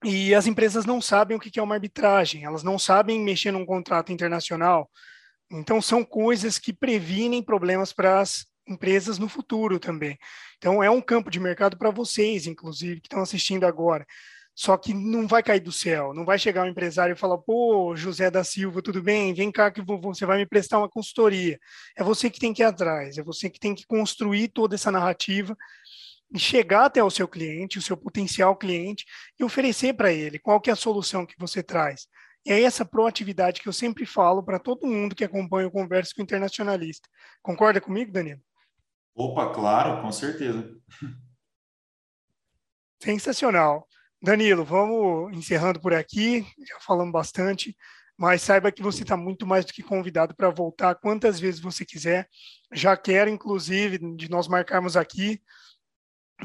E 0.04 0.34
as 0.34 0.48
empresas 0.48 0.86
não 0.86 1.02
sabem 1.02 1.36
o 1.36 1.40
que 1.40 1.60
é 1.60 1.64
uma 1.64 1.76
arbitragem, 1.76 2.46
elas 2.46 2.64
não 2.64 2.80
sabem 2.80 3.20
mexer 3.20 3.52
num 3.52 3.66
contrato 3.66 4.12
internacional. 4.12 4.90
Então, 5.52 5.82
são 5.82 6.04
coisas 6.04 6.60
que 6.60 6.74
previnem 6.74 7.44
problemas 7.44 7.94
para 7.94 8.20
as 8.20 8.46
empresas 8.68 9.18
no 9.18 9.30
futuro 9.30 9.80
também. 9.80 10.18
Então, 10.58 10.84
é 10.84 10.90
um 10.90 11.02
campo 11.02 11.30
de 11.30 11.40
mercado 11.40 11.78
para 11.78 11.92
vocês, 11.92 12.48
inclusive, 12.48 13.02
que 13.02 13.08
estão 13.08 13.22
assistindo 13.22 13.66
agora. 13.66 14.06
Só 14.58 14.76
que 14.76 14.92
não 14.92 15.28
vai 15.28 15.44
cair 15.44 15.60
do 15.60 15.72
céu, 15.72 16.16
não 16.16 16.26
vai 16.26 16.40
chegar 16.40 16.64
um 16.64 16.70
empresário 16.70 17.14
e 17.14 17.16
falar, 17.16 17.38
pô, 17.38 17.96
José 17.96 18.32
da 18.32 18.44
Silva, 18.44 18.82
tudo 18.82 19.04
bem? 19.04 19.32
Vem 19.32 19.52
cá 19.52 19.70
que 19.70 19.84
você 19.84 20.26
vai 20.26 20.40
me 20.40 20.48
prestar 20.48 20.80
uma 20.80 20.90
consultoria. 20.90 21.60
É 21.96 22.04
você 22.04 22.28
que 22.28 22.40
tem 22.40 22.52
que 22.56 22.64
ir 22.64 22.66
atrás, 22.66 23.20
é 23.20 23.24
você 23.24 23.52
que 23.52 23.60
tem 23.60 23.76
que 23.76 23.86
construir 23.86 24.48
toda 24.48 24.74
essa 24.74 24.92
narrativa 24.92 25.56
e 26.34 26.40
chegar 26.40 26.86
até 26.86 27.04
o 27.04 27.10
seu 27.12 27.28
cliente, 27.28 27.78
o 27.78 27.82
seu 27.84 27.96
potencial 27.96 28.56
cliente, 28.56 29.06
e 29.40 29.44
oferecer 29.44 29.94
para 29.94 30.12
ele 30.12 30.40
qual 30.40 30.60
que 30.60 30.72
é 30.72 30.74
a 30.74 30.76
solução 30.76 31.24
que 31.24 31.36
você 31.38 31.62
traz. 31.62 32.08
E 32.44 32.52
é 32.52 32.64
essa 32.64 32.84
proatividade 32.84 33.62
que 33.62 33.70
eu 33.70 33.74
sempre 33.74 34.08
falo 34.08 34.42
para 34.42 34.58
todo 34.58 34.88
mundo 34.88 35.16
que 35.16 35.24
acompanha 35.24 35.68
o 35.68 35.72
Conversa 35.72 36.14
com 36.16 36.22
o 36.22 36.24
Internacionalista. 36.24 37.08
Concorda 37.44 37.80
comigo, 37.80 38.12
Danilo? 38.12 38.42
Opa, 39.18 39.52
claro, 39.52 40.00
com 40.04 40.12
certeza. 40.12 40.80
Sensacional. 43.02 43.88
Danilo, 44.22 44.64
vamos 44.64 45.36
encerrando 45.36 45.80
por 45.80 45.92
aqui, 45.92 46.46
já 46.68 46.80
falamos 46.80 47.12
bastante, 47.12 47.76
mas 48.16 48.44
saiba 48.44 48.72
que 48.72 48.84
você 48.84 49.02
está 49.02 49.18
muito 49.18 49.48
mais 49.48 49.66
do 49.66 49.74
que 49.74 49.82
convidado 49.82 50.36
para 50.36 50.52
voltar 50.52 50.94
quantas 50.94 51.40
vezes 51.40 51.60
você 51.60 51.84
quiser. 51.84 52.30
Já 52.72 52.96
quero, 52.96 53.28
inclusive, 53.28 53.98
de 54.16 54.30
nós 54.30 54.48
marcarmos 54.48 54.96
aqui, 54.96 55.42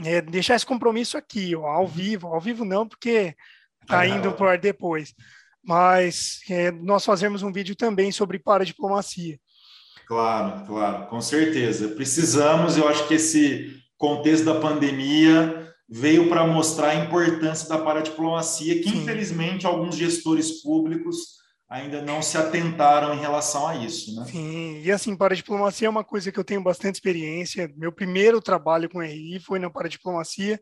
é, 0.03 0.23
deixar 0.23 0.55
esse 0.55 0.65
compromisso 0.65 1.19
aqui, 1.19 1.55
ó, 1.55 1.67
ao 1.67 1.87
vivo. 1.87 2.29
Ao 2.29 2.41
vivo 2.41 2.65
não, 2.65 2.89
porque 2.89 3.37
está 3.83 4.07
indo 4.07 4.33
para 4.33 4.57
depois. 4.57 5.15
Mas 5.63 6.41
é, 6.49 6.71
nós 6.71 7.05
fazemos 7.05 7.43
um 7.43 7.53
vídeo 7.53 7.77
também 7.77 8.11
sobre 8.11 8.39
paradiplomacia. 8.39 9.39
Claro, 10.13 10.67
claro, 10.67 11.07
com 11.07 11.23
certeza. 11.23 11.89
Precisamos, 11.89 12.77
eu 12.77 12.87
acho 12.87 13.09
que 13.09 13.15
esse 13.15 13.83
contexto 13.97 14.45
da 14.45 14.61
pandemia 14.61 15.73
veio 15.89 16.29
para 16.29 16.47
mostrar 16.47 16.89
a 16.89 16.95
importância 16.97 17.67
da 17.67 17.79
paradiplomacia, 17.79 18.75
que 18.83 18.91
Sim. 18.91 18.99
infelizmente 18.99 19.67
alguns 19.67 19.97
gestores 19.97 20.63
públicos 20.63 21.17
ainda 21.67 22.03
não 22.03 22.21
se 22.21 22.37
atentaram 22.37 23.15
em 23.15 23.21
relação 23.21 23.67
a 23.67 23.75
isso, 23.77 24.15
né? 24.15 24.27
Sim, 24.27 24.83
e 24.83 24.93
assim, 24.93 25.17
paradiplomacia 25.17 25.87
é 25.87 25.91
uma 25.91 26.05
coisa 26.05 26.31
que 26.31 26.39
eu 26.39 26.45
tenho 26.45 26.63
bastante 26.63 26.97
experiência. 26.97 27.73
Meu 27.75 27.91
primeiro 27.91 28.39
trabalho 28.43 28.91
com 28.91 29.01
RI 29.01 29.41
foi 29.41 29.59
na 29.59 29.71
paradiplomacia, 29.71 30.61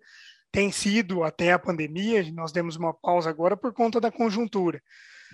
tem 0.52 0.70
sido 0.70 1.24
até 1.24 1.52
a 1.52 1.58
pandemia, 1.58 2.24
nós 2.32 2.52
demos 2.52 2.76
uma 2.76 2.94
pausa 2.94 3.28
agora 3.28 3.56
por 3.56 3.72
conta 3.72 4.00
da 4.00 4.12
conjuntura. 4.12 4.80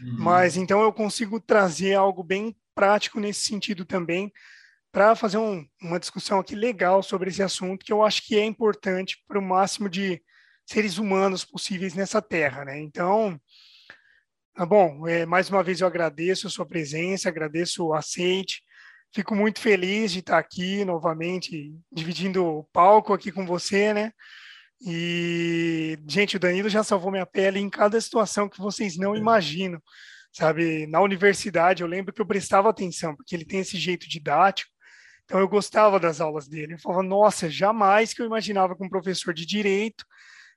Uhum. 0.02 0.16
Mas 0.20 0.56
então 0.56 0.80
eu 0.80 0.90
consigo 0.90 1.38
trazer 1.38 1.94
algo 1.94 2.22
bem 2.22 2.56
prático 2.76 3.18
nesse 3.18 3.40
sentido 3.40 3.86
também, 3.86 4.30
para 4.92 5.16
fazer 5.16 5.38
um, 5.38 5.66
uma 5.80 5.98
discussão 5.98 6.38
aqui 6.38 6.54
legal 6.54 7.02
sobre 7.02 7.30
esse 7.30 7.42
assunto, 7.42 7.84
que 7.84 7.92
eu 7.92 8.04
acho 8.04 8.22
que 8.22 8.36
é 8.38 8.44
importante 8.44 9.16
para 9.26 9.38
o 9.38 9.42
máximo 9.42 9.88
de 9.88 10.22
seres 10.66 10.98
humanos 10.98 11.44
possíveis 11.44 11.94
nessa 11.94 12.20
terra, 12.20 12.64
né? 12.64 12.78
Então, 12.78 13.40
tá 14.54 14.66
bom, 14.66 15.08
é, 15.08 15.24
mais 15.24 15.48
uma 15.48 15.62
vez 15.62 15.80
eu 15.80 15.86
agradeço 15.86 16.46
a 16.46 16.50
sua 16.50 16.66
presença, 16.66 17.28
agradeço 17.28 17.86
o 17.86 17.94
aceite, 17.94 18.62
fico 19.14 19.34
muito 19.34 19.60
feliz 19.60 20.12
de 20.12 20.18
estar 20.18 20.38
aqui 20.38 20.84
novamente, 20.84 21.74
dividindo 21.90 22.44
o 22.44 22.64
palco 22.64 23.14
aqui 23.14 23.32
com 23.32 23.46
você, 23.46 23.94
né? 23.94 24.12
E, 24.80 25.98
gente, 26.06 26.36
o 26.36 26.40
Danilo 26.40 26.68
já 26.68 26.84
salvou 26.84 27.10
minha 27.10 27.24
pele 27.24 27.58
em 27.58 27.70
cada 27.70 27.98
situação 28.00 28.48
que 28.48 28.58
vocês 28.58 28.96
não 28.96 29.14
é. 29.14 29.18
imaginam, 29.18 29.80
sabe? 30.36 30.86
Na 30.86 31.00
universidade, 31.00 31.82
eu 31.82 31.88
lembro 31.88 32.12
que 32.12 32.20
eu 32.20 32.26
prestava 32.26 32.68
atenção, 32.68 33.16
porque 33.16 33.34
ele 33.34 33.44
tem 33.44 33.60
esse 33.60 33.78
jeito 33.78 34.06
didático, 34.06 34.70
então 35.24 35.40
eu 35.40 35.48
gostava 35.48 35.98
das 35.98 36.20
aulas 36.20 36.46
dele. 36.46 36.74
Eu 36.74 36.78
falava, 36.78 37.02
nossa, 37.02 37.48
jamais 37.48 38.12
que 38.12 38.20
eu 38.20 38.26
imaginava 38.26 38.76
que 38.76 38.84
um 38.84 38.88
professor 38.88 39.32
de 39.32 39.46
direito 39.46 40.04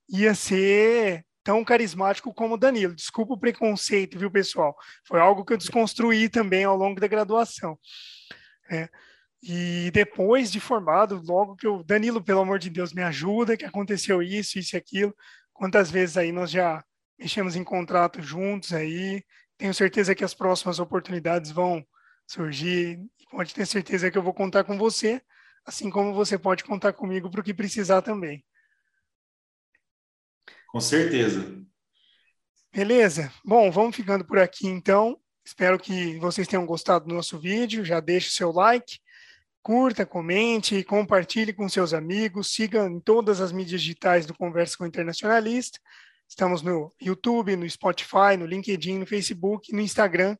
ia 0.09 0.35
ser 0.35 1.25
tão 1.45 1.63
carismático 1.63 2.33
como 2.33 2.55
o 2.55 2.57
Danilo. 2.57 2.93
Desculpa 2.93 3.33
o 3.33 3.39
preconceito, 3.39 4.19
viu, 4.19 4.29
pessoal? 4.29 4.75
Foi 5.07 5.19
algo 5.21 5.45
que 5.45 5.53
eu 5.53 5.57
desconstruí 5.57 6.27
também 6.27 6.65
ao 6.65 6.75
longo 6.75 6.99
da 6.99 7.07
graduação. 7.07 7.79
É. 8.69 8.89
E 9.41 9.89
depois 9.93 10.51
de 10.51 10.59
formado, 10.59 11.21
logo 11.25 11.55
que 11.55 11.65
eu, 11.65 11.81
Danilo, 11.85 12.21
pelo 12.21 12.41
amor 12.41 12.59
de 12.59 12.69
Deus, 12.69 12.91
me 12.91 13.01
ajuda, 13.01 13.55
que 13.55 13.63
aconteceu 13.63 14.21
isso, 14.21 14.59
isso 14.59 14.75
e 14.75 14.77
aquilo. 14.77 15.15
Quantas 15.53 15.89
vezes 15.89 16.17
aí 16.17 16.33
nós 16.33 16.51
já 16.51 16.83
mexemos 17.17 17.55
em 17.55 17.63
contrato 17.63 18.21
juntos 18.21 18.73
aí. 18.73 19.23
Tenho 19.59 19.73
certeza 19.73 20.15
que 20.15 20.23
as 20.23 20.33
próximas 20.33 20.79
oportunidades 20.79 21.51
vão 21.51 21.85
surgir 22.25 22.99
pode 23.29 23.53
ter 23.53 23.65
certeza 23.65 24.09
que 24.09 24.17
eu 24.17 24.23
vou 24.23 24.33
contar 24.33 24.63
com 24.63 24.77
você, 24.77 25.21
assim 25.65 25.89
como 25.89 26.13
você 26.13 26.37
pode 26.37 26.63
contar 26.63 26.93
comigo 26.93 27.29
para 27.29 27.41
o 27.41 27.43
que 27.43 27.53
precisar 27.53 28.01
também. 28.01 28.43
Com 30.67 30.79
certeza. 30.79 31.63
Beleza? 32.71 33.31
Bom, 33.43 33.71
vamos 33.71 33.95
ficando 33.95 34.25
por 34.25 34.39
aqui 34.39 34.67
então. 34.67 35.19
Espero 35.45 35.79
que 35.79 36.17
vocês 36.19 36.47
tenham 36.47 36.65
gostado 36.65 37.05
do 37.05 37.13
nosso 37.13 37.39
vídeo. 37.39 37.85
Já 37.85 37.99
deixe 37.99 38.29
o 38.29 38.31
seu 38.31 38.51
like, 38.51 38.99
curta, 39.61 40.05
comente, 40.05 40.83
compartilhe 40.83 41.53
com 41.53 41.67
seus 41.67 41.93
amigos, 41.93 42.53
siga 42.53 42.85
em 42.85 42.99
todas 42.99 43.41
as 43.41 43.51
mídias 43.51 43.81
digitais 43.81 44.25
do 44.25 44.33
Conversa 44.35 44.77
com 44.77 44.83
o 44.83 44.87
Internacionalista. 44.87 45.79
Estamos 46.29 46.61
no 46.61 46.93
YouTube, 47.01 47.55
no 47.55 47.67
Spotify, 47.67 48.37
no 48.37 48.45
LinkedIn, 48.45 48.99
no 48.99 49.07
Facebook, 49.07 49.73
no 49.73 49.81
Instagram 49.81 50.37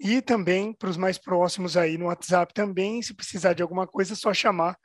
e 0.00 0.22
também 0.22 0.72
para 0.72 0.88
os 0.88 0.96
mais 0.96 1.18
próximos 1.18 1.76
aí 1.76 1.98
no 1.98 2.06
WhatsApp 2.06 2.52
também, 2.54 3.02
se 3.02 3.14
precisar 3.14 3.52
de 3.52 3.62
alguma 3.62 3.86
coisa, 3.86 4.14
é 4.14 4.16
só 4.16 4.32
chamar. 4.32 4.76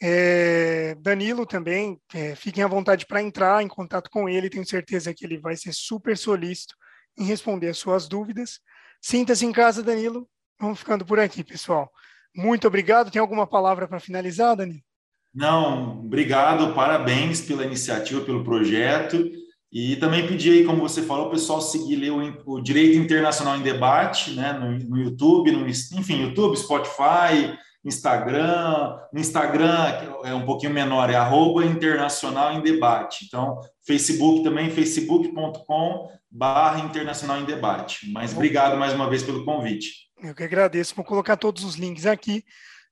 É, 0.00 0.94
Danilo 0.96 1.46
também, 1.46 2.00
é, 2.12 2.34
fiquem 2.34 2.62
à 2.62 2.66
vontade 2.66 3.06
para 3.06 3.22
entrar 3.22 3.62
em 3.62 3.68
contato 3.68 4.10
com 4.10 4.28
ele, 4.28 4.50
tenho 4.50 4.66
certeza 4.66 5.14
que 5.14 5.24
ele 5.24 5.38
vai 5.38 5.56
ser 5.56 5.72
super 5.72 6.16
solícito 6.16 6.74
em 7.16 7.24
responder 7.24 7.68
as 7.68 7.78
suas 7.78 8.06
dúvidas. 8.06 8.60
Sinta-se 9.00 9.44
em 9.46 9.52
casa, 9.52 9.82
Danilo. 9.82 10.28
Vamos 10.60 10.80
ficando 10.80 11.04
por 11.04 11.18
aqui, 11.18 11.42
pessoal. 11.42 11.90
Muito 12.34 12.66
obrigado. 12.66 13.10
Tem 13.10 13.20
alguma 13.20 13.46
palavra 13.46 13.88
para 13.88 14.00
finalizar, 14.00 14.56
Danilo? 14.56 14.87
Não, 15.34 16.00
obrigado, 16.00 16.74
parabéns 16.74 17.40
pela 17.40 17.64
iniciativa, 17.64 18.20
pelo 18.20 18.44
projeto. 18.44 19.24
E 19.70 19.96
também 19.96 20.26
pedir 20.26 20.52
aí, 20.52 20.64
como 20.64 20.80
você 20.80 21.02
falou, 21.02 21.26
o 21.26 21.30
pessoal 21.30 21.60
seguir 21.60 21.96
ler 21.96 22.10
o, 22.10 22.42
o 22.46 22.60
Direito 22.60 22.96
Internacional 22.96 23.56
em 23.56 23.62
Debate, 23.62 24.32
né, 24.32 24.52
no, 24.52 24.78
no 24.78 24.96
YouTube, 24.96 25.52
no, 25.52 25.68
enfim, 25.68 26.22
YouTube, 26.22 26.56
Spotify, 26.56 27.54
Instagram. 27.84 28.98
No 29.12 29.20
Instagram 29.20 29.92
é 30.24 30.34
um 30.34 30.44
pouquinho 30.44 30.72
menor, 30.72 31.10
é 31.10 31.16
arroba 31.16 31.64
internacional 31.64 32.54
em 32.54 32.62
debate. 32.62 33.26
Então, 33.26 33.60
Facebook 33.86 34.42
também, 34.42 34.70
facebook.com 34.70 36.10
barra 36.30 36.80
internacional 36.80 37.40
em 37.40 37.44
debate. 37.44 38.10
Mas 38.10 38.32
obrigado 38.32 38.78
mais 38.78 38.92
uma 38.92 39.08
vez 39.08 39.22
pelo 39.22 39.44
convite. 39.44 40.08
Eu 40.22 40.34
que 40.34 40.42
agradeço. 40.42 40.94
Vou 40.94 41.04
colocar 41.04 41.36
todos 41.36 41.62
os 41.64 41.76
links 41.76 42.06
aqui. 42.06 42.44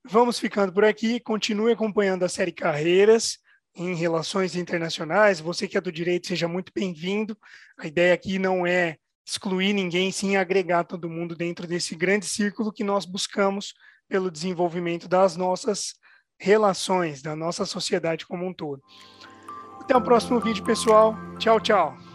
Vamos 0.09 0.39
ficando 0.39 0.71
por 0.71 0.85
aqui. 0.85 1.19
Continue 1.19 1.73
acompanhando 1.73 2.23
a 2.23 2.29
série 2.29 2.51
Carreiras 2.51 3.39
em 3.75 3.93
relações 3.93 4.55
internacionais. 4.55 5.41
Você 5.41 5.67
que 5.67 5.77
é 5.77 5.81
do 5.81 5.91
direito, 5.91 6.27
seja 6.27 6.47
muito 6.47 6.71
bem-vindo. 6.73 7.37
A 7.77 7.87
ideia 7.87 8.13
aqui 8.13 8.39
não 8.39 8.65
é 8.65 8.97
excluir 9.25 9.73
ninguém, 9.73 10.09
sim 10.09 10.37
agregar 10.37 10.85
todo 10.85 11.09
mundo 11.09 11.35
dentro 11.35 11.67
desse 11.67 11.93
grande 11.93 12.25
círculo 12.25 12.71
que 12.71 12.83
nós 12.83 13.05
buscamos 13.05 13.73
pelo 14.07 14.31
desenvolvimento 14.31 15.09
das 15.09 15.35
nossas 15.35 15.95
relações, 16.39 17.21
da 17.21 17.35
nossa 17.35 17.65
sociedade 17.65 18.25
como 18.25 18.45
um 18.45 18.53
todo. 18.53 18.81
Até 19.81 19.95
o 19.95 20.01
próximo 20.01 20.39
vídeo, 20.39 20.63
pessoal. 20.63 21.15
Tchau, 21.37 21.59
tchau. 21.59 22.06